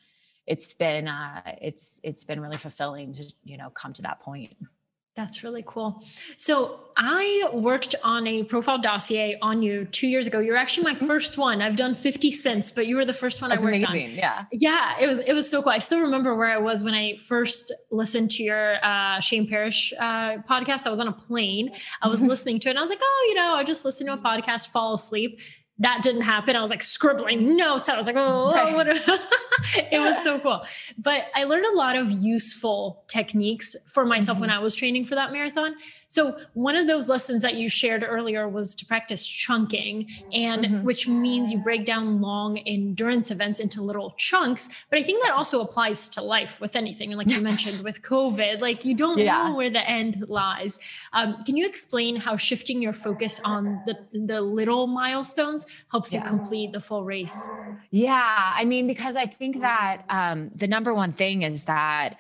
[0.47, 4.55] it's been uh, it's it's been really fulfilling to you know come to that point.
[5.15, 6.03] That's really cool.
[6.39, 10.41] So I worked on a profile dossier on you two years ago.
[10.41, 11.07] You're actually my mm-hmm.
[11.07, 11.61] first one.
[11.61, 14.11] I've done 50 since, but you were the first one That's I worked amazing.
[14.11, 14.17] on.
[14.17, 14.45] Yeah.
[14.53, 14.95] Yeah.
[15.01, 15.73] It was, it was so cool.
[15.73, 19.93] I still remember where I was when I first listened to your uh, Shane Parrish
[19.99, 20.87] uh, podcast.
[20.87, 21.73] I was on a plane.
[22.01, 22.31] I was mm-hmm.
[22.31, 24.19] listening to it and I was like, oh, you know, I just listened to a
[24.19, 25.41] podcast, fall asleep
[25.83, 26.55] that didn't happen.
[26.55, 27.89] I was like scribbling notes.
[27.89, 28.75] I was like, oh, right.
[28.75, 28.89] what
[29.91, 30.63] it was so cool.
[30.97, 34.43] But I learned a lot of useful techniques for myself mm-hmm.
[34.43, 35.75] when I was training for that marathon.
[36.07, 40.83] So one of those lessons that you shared earlier was to practice chunking, and mm-hmm.
[40.83, 44.85] which means you break down long endurance events into little chunks.
[44.89, 47.11] But I think that also applies to life with anything.
[47.11, 49.49] And like you mentioned with COVID, like you don't yeah.
[49.49, 50.79] know where the end lies.
[51.13, 56.23] Um, can you explain how shifting your focus on the the little milestones helps yeah.
[56.23, 57.49] you complete the full race?
[57.91, 62.19] Yeah, I mean, because I think that um, the number one thing is that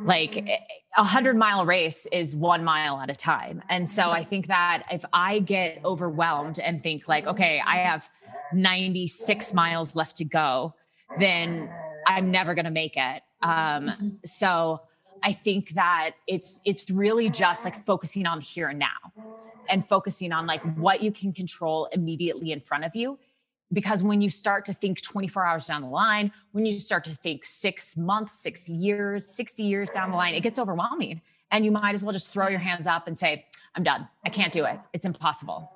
[0.00, 0.48] like
[0.96, 3.62] a hundred mile race is one mile at a time.
[3.68, 8.10] And so I think that if I get overwhelmed and think like, okay, I have
[8.52, 10.74] 96 miles left to go,
[11.18, 11.70] then
[12.06, 13.22] I'm never going to make it.
[13.42, 14.82] Um, so
[15.22, 19.12] I think that it's, it's really just like focusing on here and now
[19.68, 23.18] and focusing on like what you can control immediately in front of you
[23.72, 27.10] because when you start to think 24 hours down the line, when you start to
[27.10, 31.22] think six months, six years, 60 years down the line, it gets overwhelming.
[31.50, 34.08] And you might as well just throw your hands up and say, I'm done.
[34.24, 34.78] I can't do it.
[34.92, 35.70] It's impossible.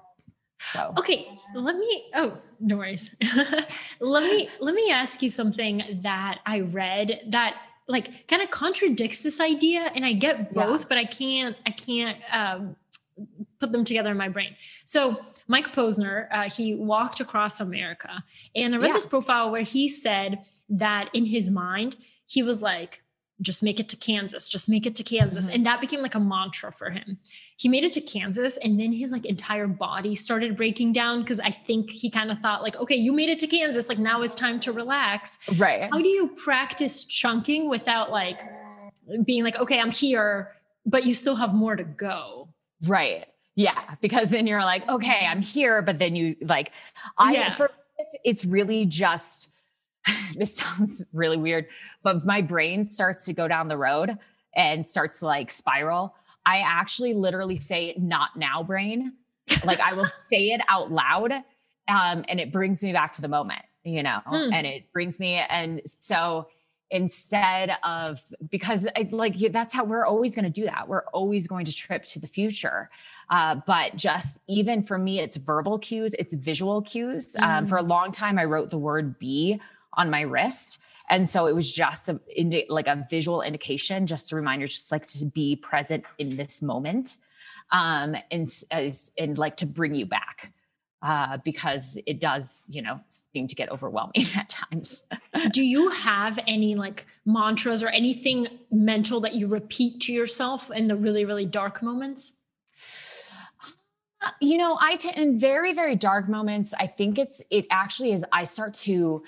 [0.59, 3.15] So okay, let me oh no worries.
[4.01, 7.57] let me let me ask you something that I read that
[7.89, 10.87] like kind of contradicts this idea and I get both, yeah.
[10.89, 12.77] but I can't I can't um,
[13.59, 14.57] put them together in my brain.
[14.85, 18.23] So Mike Posner, uh, he walked across America.
[18.55, 18.95] And I read yeah.
[18.95, 21.97] this profile where he said that in his mind,
[22.27, 23.03] he was like,
[23.43, 25.47] just make it to Kansas, just make it to Kansas.
[25.47, 25.55] Mm-hmm.
[25.55, 27.19] And that became like a mantra for him.
[27.57, 31.39] He made it to Kansas and then his like entire body started breaking down because
[31.41, 34.23] I think he kind of thought like, okay, you made it to Kansas, like now
[34.23, 35.39] it's time to relax.
[35.59, 35.89] Right.
[35.93, 38.41] How do you practice chunking without like
[39.25, 40.53] being like, okay, I'm here,
[40.87, 42.49] but you still have more to go?
[42.83, 43.27] Right.
[43.57, 46.73] Yeah, because then you're like, okay, I'm here, but then you like,
[47.19, 47.55] I yeah.
[47.55, 49.51] for it's, it's really just.
[50.35, 51.67] This sounds really weird,
[52.03, 54.19] but my brain starts to go down the road
[54.55, 56.15] and starts to like spiral.
[56.45, 59.15] I actually literally say "not now, brain."
[59.65, 61.33] Like I will say it out loud,
[61.89, 64.53] um, and it brings me back to the moment, you know, hmm.
[64.53, 65.35] and it brings me.
[65.35, 66.49] And so
[66.91, 70.89] instead of because I, like that's how we're always going to do that.
[70.89, 72.91] We're always going to trip to the future.
[73.29, 77.35] Uh, but just even for me, it's verbal cues, it's visual cues.
[77.35, 77.43] Mm.
[77.43, 79.61] Um, for a long time, I wrote the word be
[79.95, 80.79] on my wrist.
[81.09, 82.21] And so it was just a,
[82.69, 87.17] like a visual indication, just a reminder, just like to be present in this moment
[87.71, 90.53] um, and, as, and like to bring you back.
[91.03, 92.99] Uh, because it does, you know,
[93.33, 95.05] seem to get overwhelming at times.
[95.53, 100.89] Do you have any like mantras or anything mental that you repeat to yourself in
[100.89, 102.33] the really, really dark moments?
[104.41, 108.25] You know, I t- in very very dark moments, I think it's it actually is.
[108.33, 109.23] I start to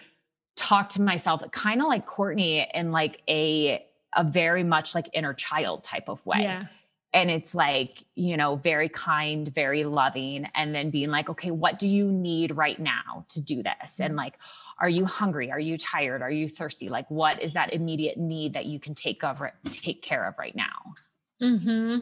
[0.57, 3.85] talk to myself, kind of like Courtney, in like a
[4.17, 6.43] a very much like inner child type of way.
[6.43, 6.67] Yeah.
[7.15, 11.79] And it's like, you know, very kind, very loving, and then being like, okay, what
[11.79, 13.95] do you need right now to do this?
[13.95, 14.03] Mm-hmm.
[14.03, 14.39] And like,
[14.79, 15.51] are you hungry?
[15.51, 16.21] Are you tired?
[16.21, 16.89] Are you thirsty?
[16.89, 20.55] Like, what is that immediate need that you can take over, take care of right
[20.55, 20.95] now?
[21.41, 21.99] Hmm.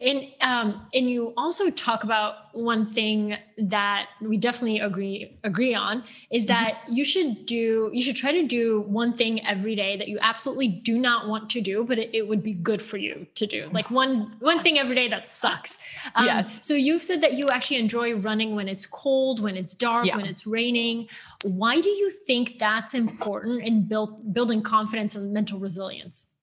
[0.00, 6.04] And um, and you also talk about one thing that we definitely agree agree on
[6.30, 6.94] is that mm-hmm.
[6.94, 10.68] you should do you should try to do one thing every day that you absolutely
[10.68, 13.70] do not want to do, but it, it would be good for you to do.
[13.72, 15.78] Like one one thing every day that sucks.
[16.14, 16.58] Um, yes.
[16.60, 20.16] So you've said that you actually enjoy running when it's cold, when it's dark, yeah.
[20.16, 21.08] when it's raining.
[21.44, 26.34] Why do you think that's important in build, building confidence and mental resilience?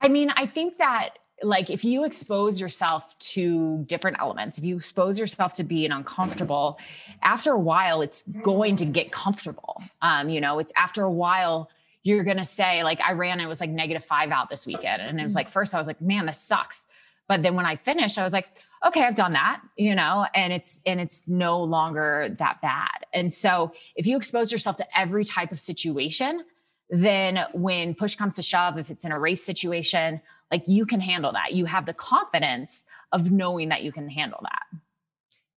[0.00, 4.76] I mean, I think that like if you expose yourself to different elements, if you
[4.76, 6.78] expose yourself to being uncomfortable,
[7.22, 9.82] after a while, it's going to get comfortable.
[10.00, 11.70] Um, you know, it's after a while,
[12.02, 14.66] you're going to say, like, I ran, and it was like negative five out this
[14.66, 15.02] weekend.
[15.02, 16.86] And it was like, first, I was like, man, this sucks.
[17.28, 18.48] But then when I finished, I was like,
[18.86, 23.04] okay, I've done that, you know, and it's, and it's no longer that bad.
[23.12, 26.44] And so if you expose yourself to every type of situation,
[26.88, 30.20] then when push comes to shove, if it's in a race situation,
[30.50, 31.52] like you can handle that.
[31.52, 34.80] You have the confidence of knowing that you can handle that.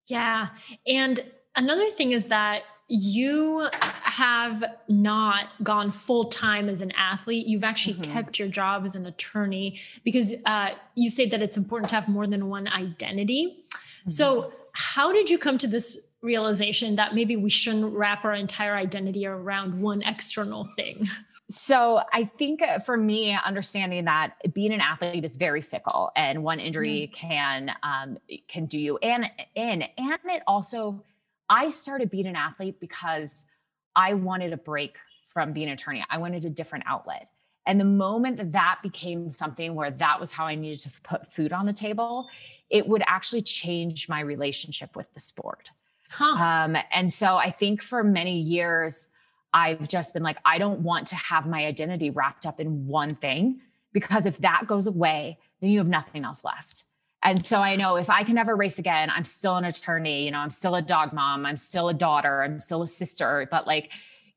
[0.08, 0.50] Yeah.
[0.88, 1.24] And
[1.56, 7.46] another thing is that you have not gone full time as an athlete.
[7.46, 8.12] You've actually mm-hmm.
[8.12, 12.08] kept your job as an attorney because uh, you say that it's important to have
[12.08, 13.64] more than one identity.
[13.70, 14.10] Mm-hmm.
[14.10, 18.76] So, how did you come to this realization that maybe we shouldn't wrap our entire
[18.76, 21.08] identity around one external thing?
[21.50, 26.44] So I think uh, for me, understanding that being an athlete is very fickle, and
[26.44, 27.28] one injury mm-hmm.
[27.28, 31.04] can um, can do you and in, and it also.
[31.52, 33.48] I started being an athlete because
[33.96, 36.06] I wanted a break from being an attorney.
[36.08, 37.32] I wanted a different outlet.
[37.66, 41.32] And the moment that that became something where that was how I needed to put
[41.32, 42.30] food on the table,
[42.70, 45.70] it would actually change my relationship with the sport.
[46.12, 46.44] Huh.
[46.44, 49.10] Um, and so I think for many years,
[49.54, 53.10] I've just been like, I don't want to have my identity wrapped up in one
[53.10, 53.62] thing
[53.94, 56.84] because if that goes away, then you have nothing else left.
[57.22, 60.32] And so I know if I can ever race again, I'm still an attorney, you
[60.32, 63.48] know, I'm still a dog mom, I'm still a daughter, I'm still a sister.
[63.52, 63.92] But like,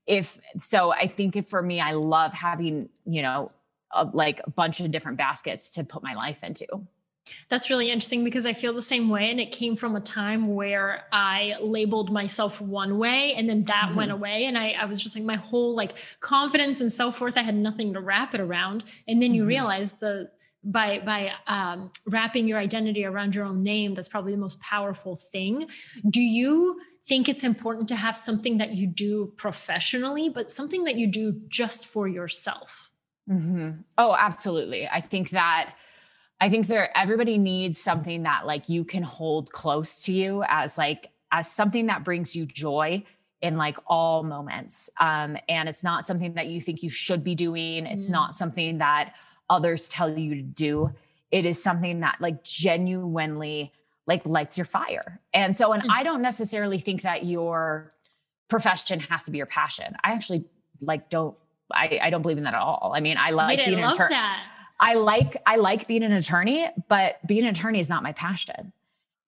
[0.07, 3.47] if so, I think if for me, I love having, you know,
[3.93, 6.67] a, like a bunch of different baskets to put my life into.
[7.49, 9.31] That's really interesting because I feel the same way.
[9.31, 13.87] And it came from a time where I labeled myself one way and then that
[13.89, 13.97] mm-hmm.
[13.97, 14.47] went away.
[14.47, 17.55] And I, I was just like, my whole like confidence and so forth, I had
[17.55, 18.85] nothing to wrap it around.
[19.07, 19.37] And then mm-hmm.
[19.37, 20.31] you realize the,
[20.65, 25.17] by by um, wrapping your identity around your own name that's probably the most powerful
[25.17, 25.69] thing
[26.09, 30.95] do you think it's important to have something that you do professionally but something that
[30.95, 32.91] you do just for yourself
[33.29, 33.73] mm-hmm.
[33.99, 35.75] oh absolutely i think that
[36.43, 40.77] I think there everybody needs something that like you can hold close to you as
[40.77, 43.05] like as something that brings you joy
[43.41, 44.91] in like all moments.
[44.99, 47.87] Um, and it's not something that you think you should be doing.
[47.87, 48.11] It's mm.
[48.11, 49.15] not something that
[49.49, 50.91] others tell you to do.
[51.31, 53.73] It is something that like genuinely
[54.09, 55.21] like lights your fire.
[55.33, 55.91] And so, and mm.
[55.93, 57.95] I don't necessarily think that your
[58.49, 59.95] profession has to be your passion.
[60.03, 60.45] I actually
[60.81, 61.37] like don't
[61.73, 62.93] I, I don't believe in that at all.
[62.97, 64.49] I mean, I like being an that.
[64.83, 68.73] I like I like being an attorney, but being an attorney is not my passion.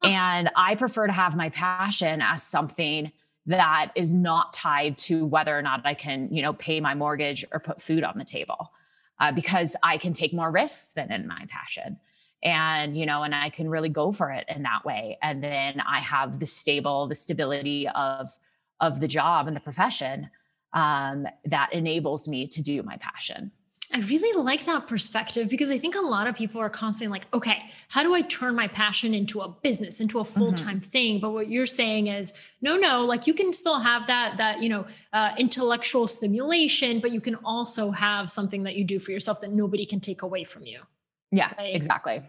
[0.03, 3.13] And I prefer to have my passion as something
[3.47, 7.45] that is not tied to whether or not I can, you know, pay my mortgage
[7.53, 8.73] or put food on the table.
[9.21, 12.01] Uh, because I can take more risks than in my passion.
[12.43, 15.19] And, you know, and I can really go for it in that way.
[15.23, 18.29] And then I have the stable, the stability of
[18.81, 20.31] of the job and the profession
[20.73, 23.53] um, that enables me to do my passion.
[23.95, 27.32] I really like that perspective because I think a lot of people are constantly like,
[27.32, 30.90] okay, how do I turn my passion into a business, into a full time mm-hmm.
[30.90, 31.20] thing?
[31.20, 34.68] But what you're saying is, no, no, like you can still have that that you
[34.68, 39.40] know uh, intellectual stimulation, but you can also have something that you do for yourself
[39.42, 40.80] that nobody can take away from you.
[41.30, 41.72] Yeah, right?
[41.72, 42.22] exactly.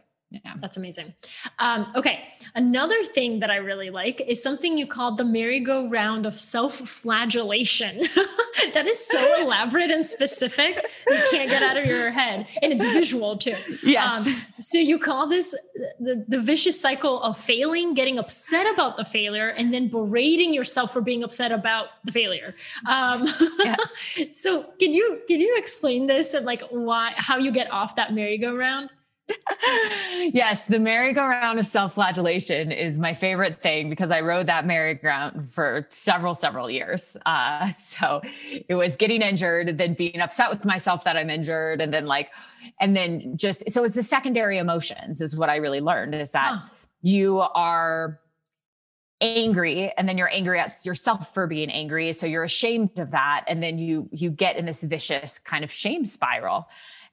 [0.44, 0.54] Yeah.
[0.58, 1.14] That's amazing.
[1.60, 2.28] Um, okay.
[2.56, 8.00] Another thing that I really like is something you called the merry-go-round of self-flagellation.
[8.74, 10.86] that is so elaborate and specific.
[11.08, 12.48] You can't get out of your head.
[12.62, 13.56] And it's visual too.
[13.84, 14.28] Yes.
[14.28, 15.56] Um, so you call this
[16.00, 20.94] the, the vicious cycle of failing, getting upset about the failure, and then berating yourself
[20.94, 22.56] for being upset about the failure.
[22.88, 23.28] Um,
[23.60, 24.32] yes.
[24.32, 28.14] so can you can you explain this and like why how you get off that
[28.14, 28.92] merry-go-round?
[30.34, 35.88] yes, the merry-go-round of self-flagellation is my favorite thing because I rode that merry-go-round for
[35.90, 37.18] several, several years.
[37.26, 38.22] Uh, so
[38.68, 42.30] it was getting injured, then being upset with myself that I'm injured, and then like,
[42.80, 46.60] and then just so it's the secondary emotions is what I really learned is that
[46.64, 46.70] huh.
[47.02, 48.20] you are
[49.22, 53.46] angry and then you're angry at yourself for being angry so you're ashamed of that
[53.48, 56.68] and then you you get in this vicious kind of shame spiral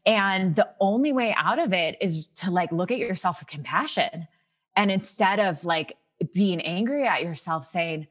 [0.04, 4.26] and the only way out of it is to like look at yourself with compassion.
[4.74, 5.96] And instead of like
[6.34, 8.08] being angry at yourself, saying,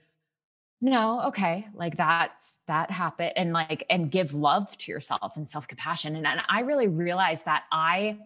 [0.80, 5.68] no, okay, like that's that happened, and like, and give love to yourself and self
[5.68, 6.16] compassion.
[6.16, 8.18] And, and I really realized that I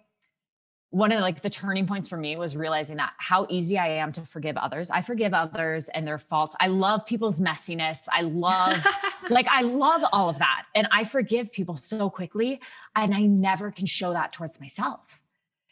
[0.96, 4.14] one of like the turning points for me was realizing that how easy I am
[4.14, 4.90] to forgive others.
[4.90, 6.56] I forgive others and their faults.
[6.58, 8.08] I love people's messiness.
[8.10, 8.82] I love
[9.30, 10.64] like I love all of that.
[10.74, 12.62] And I forgive people so quickly
[12.96, 15.22] and I never can show that towards myself.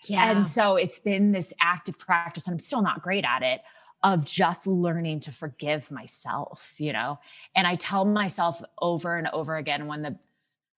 [0.09, 0.30] Yeah.
[0.30, 3.61] And so it's been this active practice and I'm still not great at it
[4.03, 7.17] of just learning to forgive myself, you know.
[7.55, 10.17] And I tell myself over and over again when the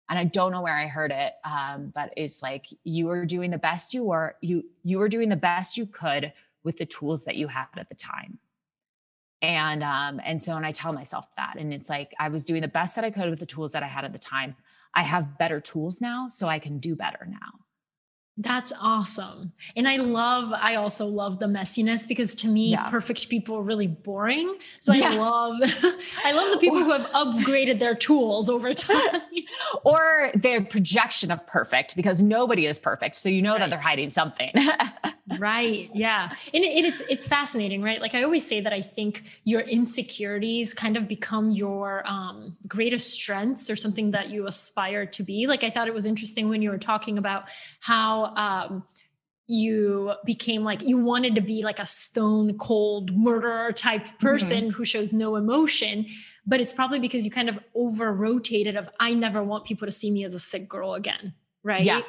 [0.09, 3.51] and I don't know where I heard it, um, but it's like you were doing
[3.51, 6.33] the best you were you you were doing the best you could
[6.63, 8.39] with the tools that you had at the time.
[9.41, 12.63] And um, and so and I tell myself that, and it's like I was doing
[12.63, 14.57] the best that I could with the tools that I had at the time.
[14.95, 17.65] I have better tools now, so I can do better now.
[18.37, 19.53] That's awesome.
[19.77, 22.91] And I love, I also love the messiness because to me, yeah.
[22.91, 24.57] perfect people are really boring.
[24.81, 25.11] So yeah.
[25.11, 25.57] I love,
[26.25, 29.23] I love the people who have upgraded their tools over time.
[29.85, 33.15] or their projection of perfect because nobody is perfect.
[33.15, 33.61] So you know right.
[33.61, 34.53] that they're hiding something.
[35.39, 35.89] right.
[35.95, 36.35] Yeah.
[36.53, 38.01] And, it, it's, it's fascinating, right?
[38.01, 43.13] Like I always say that I think your insecurities kind of become your um, greatest
[43.13, 45.47] strengths or something that you aspire to be.
[45.47, 48.85] Like I thought it was interesting when you were talking about how um,
[49.47, 54.71] you became like you wanted to be like a stone cold murderer type person mm-hmm.
[54.71, 56.07] who shows no emotion
[56.47, 59.93] but it's probably because you kind of over rotated of i never want people to
[59.93, 61.83] see me as a sick girl again right?
[61.83, 62.01] Yeah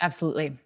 [0.00, 0.58] absolutely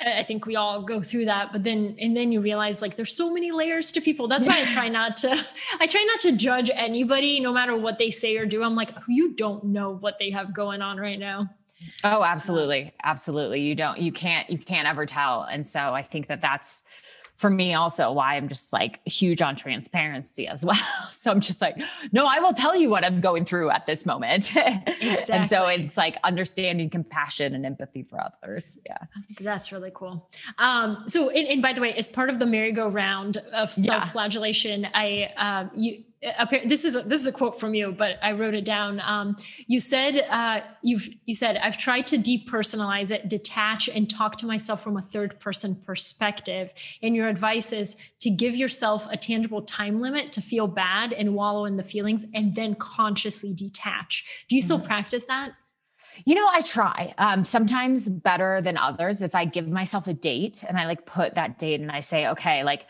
[0.00, 3.16] i think we all go through that but then and then you realize like there's
[3.16, 4.28] so many layers to people.
[4.28, 5.30] That's why i try not to
[5.80, 8.62] i try not to judge anybody no matter what they say or do.
[8.62, 11.48] I'm like you don't know what they have going on right now
[12.02, 12.92] Oh, absolutely.
[13.02, 13.60] Absolutely.
[13.60, 15.42] You don't, you can't, you can't ever tell.
[15.42, 16.82] And so I think that that's
[17.36, 20.76] for me also why I'm just like huge on transparency as well.
[21.10, 21.76] So I'm just like,
[22.12, 24.54] no, I will tell you what I'm going through at this moment.
[24.54, 25.24] Exactly.
[25.34, 28.78] and so it's like understanding compassion and empathy for others.
[28.86, 28.98] Yeah.
[29.40, 30.28] That's really cool.
[30.58, 34.90] Um, so, and, and by the way, as part of the merry-go-round of self-flagellation, yeah.
[34.94, 36.04] I, um, you,
[36.64, 39.00] this is a, this is a quote from you, but I wrote it down.
[39.04, 44.36] Um, you said uh, you've you said I've tried to depersonalize it, detach, and talk
[44.38, 46.72] to myself from a third person perspective.
[47.02, 51.34] And your advice is to give yourself a tangible time limit to feel bad and
[51.34, 54.44] wallow in the feelings, and then consciously detach.
[54.48, 54.86] Do you still mm-hmm.
[54.86, 55.52] practice that?
[56.24, 57.12] You know, I try.
[57.18, 59.20] Um, sometimes better than others.
[59.20, 62.28] If I give myself a date and I like put that date and I say,
[62.28, 62.86] okay, like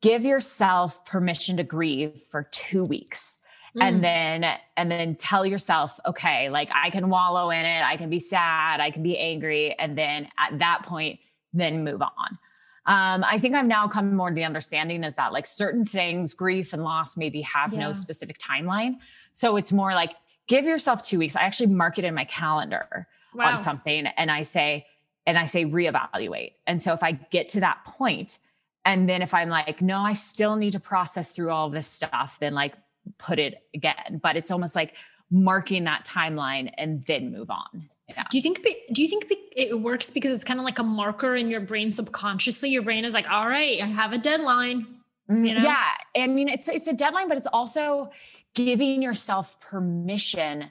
[0.00, 3.40] give yourself permission to grieve for two weeks.
[3.76, 3.82] Mm.
[3.82, 8.10] and then and then tell yourself okay like i can wallow in it i can
[8.10, 11.20] be sad i can be angry and then at that point
[11.52, 12.38] then move on
[12.86, 16.34] um, i think i've now come more to the understanding is that like certain things
[16.34, 17.78] grief and loss maybe have yeah.
[17.78, 18.94] no specific timeline
[19.30, 20.16] so it's more like
[20.48, 23.52] give yourself two weeks i actually mark it in my calendar wow.
[23.52, 24.84] on something and i say
[25.26, 28.38] and i say reevaluate and so if i get to that point
[28.84, 32.38] and then if I'm like, no, I still need to process through all this stuff,
[32.40, 32.74] then like
[33.18, 34.20] put it again.
[34.22, 34.94] But it's almost like
[35.30, 37.88] marking that timeline and then move on.
[38.08, 38.24] Yeah.
[38.30, 41.36] Do you think do you think it works because it's kind of like a marker
[41.36, 42.70] in your brain subconsciously?
[42.70, 44.86] Your brain is like, all right, I have a deadline.
[45.30, 45.60] Mm, you know?
[45.60, 45.88] Yeah.
[46.16, 48.10] I mean, it's it's a deadline, but it's also
[48.54, 50.70] giving yourself permission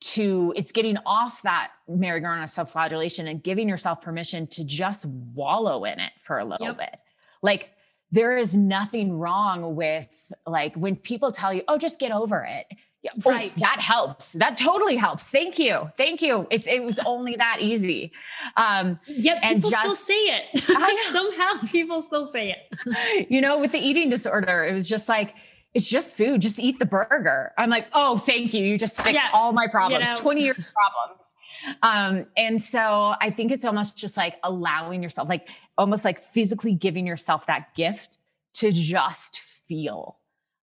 [0.00, 5.84] to it's getting off that merry-go-round of self-flagellation and giving yourself permission to just wallow
[5.84, 6.78] in it for a little yep.
[6.78, 6.96] bit
[7.42, 7.70] like
[8.12, 12.66] there is nothing wrong with like when people tell you, oh, just get over it.
[13.02, 13.52] Yeah, right.
[13.56, 14.32] Oh, that helps.
[14.32, 15.30] That totally helps.
[15.30, 15.90] Thank you.
[15.96, 16.46] Thank you.
[16.50, 18.12] If it was only that easy.
[18.56, 19.38] Um, yep.
[19.42, 20.58] And people just, still say it.
[21.10, 23.30] Somehow people still say it.
[23.30, 25.34] you know, with the eating disorder, it was just like,
[25.72, 26.40] it's just food.
[26.40, 27.52] Just eat the burger.
[27.56, 28.64] I'm like, oh, thank you.
[28.64, 29.30] You just fixed yeah.
[29.32, 30.16] all my problems, you know.
[30.20, 31.34] 20 years problems.
[31.82, 35.48] Um, and so I think it's almost just like allowing yourself, like
[35.78, 38.18] almost like physically giving yourself that gift
[38.54, 40.16] to just feel.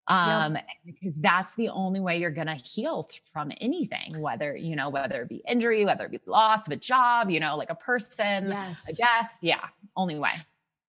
[0.10, 0.66] Um, yep.
[0.86, 5.24] because that's the only way you're going to heal from anything, whether, you know, whether
[5.24, 8.48] it be injury, whether it be loss of a job, you know, like a person,
[8.48, 8.90] yes.
[8.90, 9.32] a death.
[9.42, 9.66] Yeah.
[9.98, 10.32] Only way.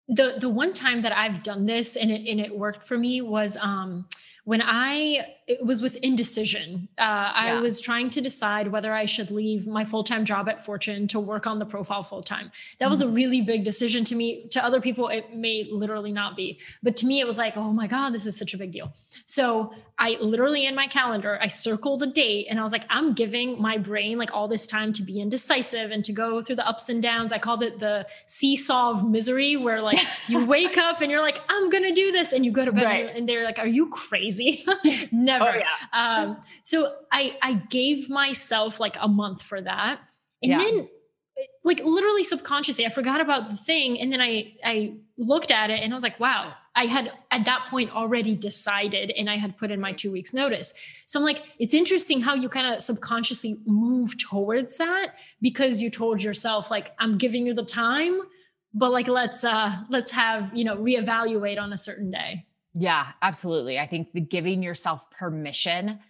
[0.08, 3.20] The, the one time that I've done this and it, and it worked for me
[3.20, 4.08] was, um,
[4.44, 6.88] when I it was with indecision.
[6.98, 7.32] Uh, yeah.
[7.34, 11.08] I was trying to decide whether I should leave my full time job at Fortune
[11.08, 12.52] to work on the profile full time.
[12.78, 12.90] That mm-hmm.
[12.90, 13.14] was a mm-hmm.
[13.14, 14.46] really big decision to me.
[14.50, 17.72] To other people, it may literally not be, but to me, it was like, oh
[17.72, 18.92] my god, this is such a big deal.
[19.26, 23.14] So I literally in my calendar, I circled a date, and I was like, I'm
[23.14, 26.68] giving my brain like all this time to be indecisive and to go through the
[26.68, 27.32] ups and downs.
[27.32, 31.40] I called it the seesaw of misery, where like you wake up and you're like,
[31.48, 33.16] I'm gonna do this, and you go to bed right.
[33.16, 34.18] and they're like, Are you crazy?
[34.18, 34.64] crazy.
[35.38, 35.56] Never.
[35.56, 35.76] Oh, yeah.
[35.92, 40.00] um, so I I gave myself like a month for that.
[40.42, 40.58] And yeah.
[40.58, 40.88] then
[41.64, 44.00] like literally subconsciously, I forgot about the thing.
[44.00, 47.44] And then I I looked at it and I was like, wow, I had at
[47.44, 50.72] that point already decided and I had put in my two weeks notice.
[51.06, 55.90] So I'm like, it's interesting how you kind of subconsciously move towards that because you
[55.90, 58.20] told yourself, like, I'm giving you the time,
[58.72, 62.46] but like let's uh let's have, you know, reevaluate on a certain day.
[62.74, 63.78] Yeah, absolutely.
[63.78, 66.00] I think the giving yourself permission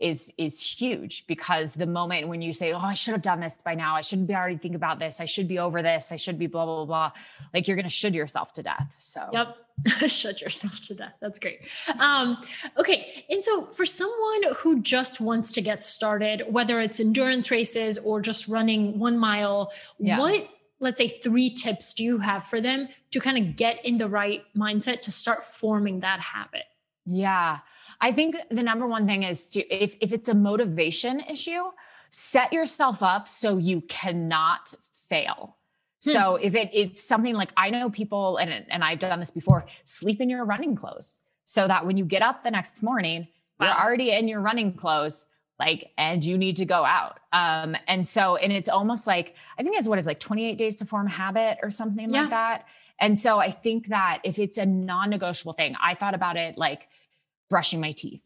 [0.00, 3.56] is is huge because the moment when you say oh i should have done this
[3.64, 6.16] by now i shouldn't be already thinking about this i should be over this i
[6.16, 7.10] should be blah blah blah
[7.52, 9.56] like you're going to should yourself to death so yep
[10.06, 11.60] shut yourself to death that's great
[11.98, 12.38] um
[12.78, 17.98] okay and so for someone who just wants to get started whether it's endurance races
[17.98, 20.18] or just running one mile yeah.
[20.18, 20.48] what
[20.80, 24.08] let's say three tips do you have for them to kind of get in the
[24.08, 26.64] right mindset to start forming that habit
[27.06, 27.58] yeah
[28.00, 31.70] I think the number one thing is to if if it's a motivation issue,
[32.10, 34.74] set yourself up so you cannot
[35.08, 35.56] fail.
[36.04, 36.10] Hmm.
[36.10, 39.66] So if it, it's something like I know people and and I've done this before,
[39.84, 43.26] sleep in your running clothes so that when you get up the next morning,
[43.58, 43.66] wow.
[43.66, 45.26] you're already in your running clothes
[45.58, 49.62] like and you need to go out um and so and it's almost like i
[49.62, 52.22] think it's what is like 28 days to form habit or something yeah.
[52.22, 52.66] like that
[53.00, 56.88] and so i think that if it's a non-negotiable thing i thought about it like
[57.50, 58.22] brushing my teeth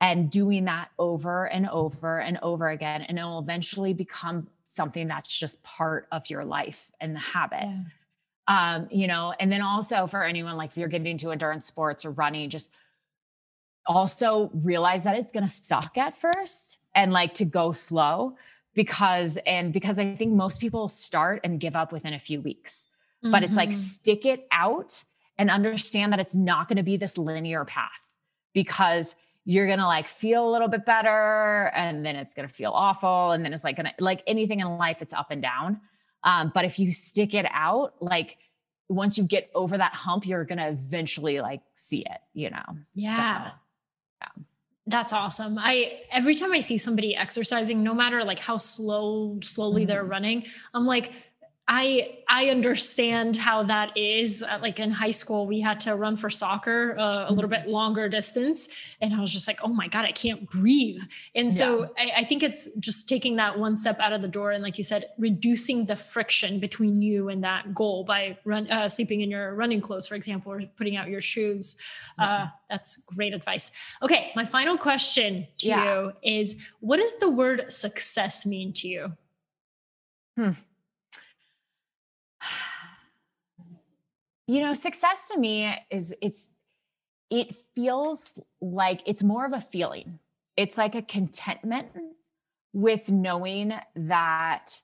[0.00, 3.02] and doing that over and over and over again.
[3.02, 7.64] And it will eventually become something that's just part of your life and the habit.
[7.64, 7.82] Yeah.
[8.48, 12.04] Um, you know, and then also for anyone like if you're getting into endurance sports
[12.04, 12.72] or running, just
[13.86, 18.36] also realize that it's gonna suck at first and like to go slow
[18.74, 22.88] because and because I think most people start and give up within a few weeks.
[23.24, 23.32] Mm-hmm.
[23.32, 23.78] But it's like mm-hmm.
[23.78, 25.02] stick it out
[25.38, 28.06] and understand that it's not going to be this linear path
[28.54, 32.52] because you're going to like feel a little bit better and then it's going to
[32.52, 35.40] feel awful and then it's like going to like anything in life it's up and
[35.42, 35.80] down
[36.24, 38.38] um, but if you stick it out like
[38.88, 42.64] once you get over that hump you're going to eventually like see it you know
[42.94, 43.14] yeah.
[43.14, 43.50] So, yeah
[44.86, 45.58] that's awesome.
[45.58, 49.88] I every time I see somebody exercising, no matter like how slow, slowly mm-hmm.
[49.88, 51.12] they're running, I'm like,
[51.68, 54.44] I I understand how that is.
[54.44, 57.62] Uh, like in high school, we had to run for soccer uh, a little bit
[57.62, 57.70] mm-hmm.
[57.70, 58.68] longer distance,
[59.00, 61.02] and I was just like, "Oh my god, I can't breathe."
[61.34, 61.88] And so yeah.
[61.98, 64.78] I, I, think it's just taking that one step out of the door, and like
[64.78, 69.30] you said, reducing the friction between you and that goal by run uh, sleeping in
[69.30, 71.76] your running clothes, for example, or putting out your shoes.
[72.20, 72.46] Mm-hmm.
[72.70, 73.72] that's great advice.
[74.02, 75.84] Okay, my final question to yeah.
[75.84, 79.12] you is: What does the word success mean to you?
[80.36, 80.52] Hmm.
[84.46, 86.50] You know, success to me is it's
[87.30, 90.20] it feels like it's more of a feeling.
[90.56, 91.88] It's like a contentment
[92.72, 94.80] with knowing that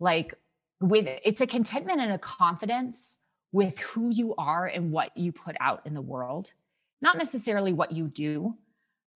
[0.00, 0.34] like
[0.80, 3.18] with it's a contentment and a confidence
[3.52, 6.52] with who you are and what you put out in the world.
[7.00, 8.56] Not necessarily what you do,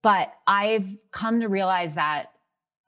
[0.02, 2.32] but I've come to realize that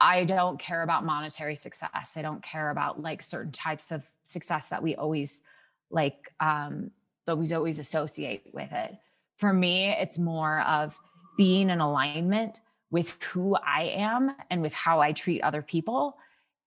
[0.01, 2.15] I don't care about monetary success.
[2.17, 5.43] I don't care about like certain types of success that we always
[5.91, 6.91] like um
[7.27, 8.97] that we always associate with it.
[9.37, 10.99] For me, it's more of
[11.37, 12.61] being in alignment
[12.91, 16.17] with who I am and with how I treat other people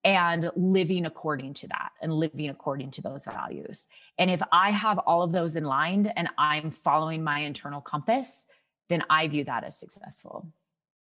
[0.03, 3.87] and living according to that and living according to those values.
[4.17, 8.47] And if I have all of those in line and I'm following my internal compass,
[8.89, 10.47] then I view that as successful.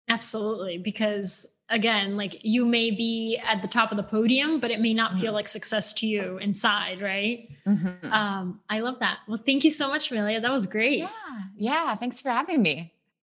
[0.08, 0.78] Absolutely.
[0.78, 4.92] Because again, like you may be at the top of the podium, but it may
[4.92, 5.36] not feel mm-hmm.
[5.36, 7.48] like success to you inside, right?
[7.66, 8.12] Mm-hmm.
[8.12, 9.20] Um, I love that.
[9.26, 10.40] Well, thank you so much, Amelia.
[10.40, 10.98] That was great.
[10.98, 11.08] Yeah.
[11.56, 11.94] Yeah.
[11.94, 12.92] Thanks for having me.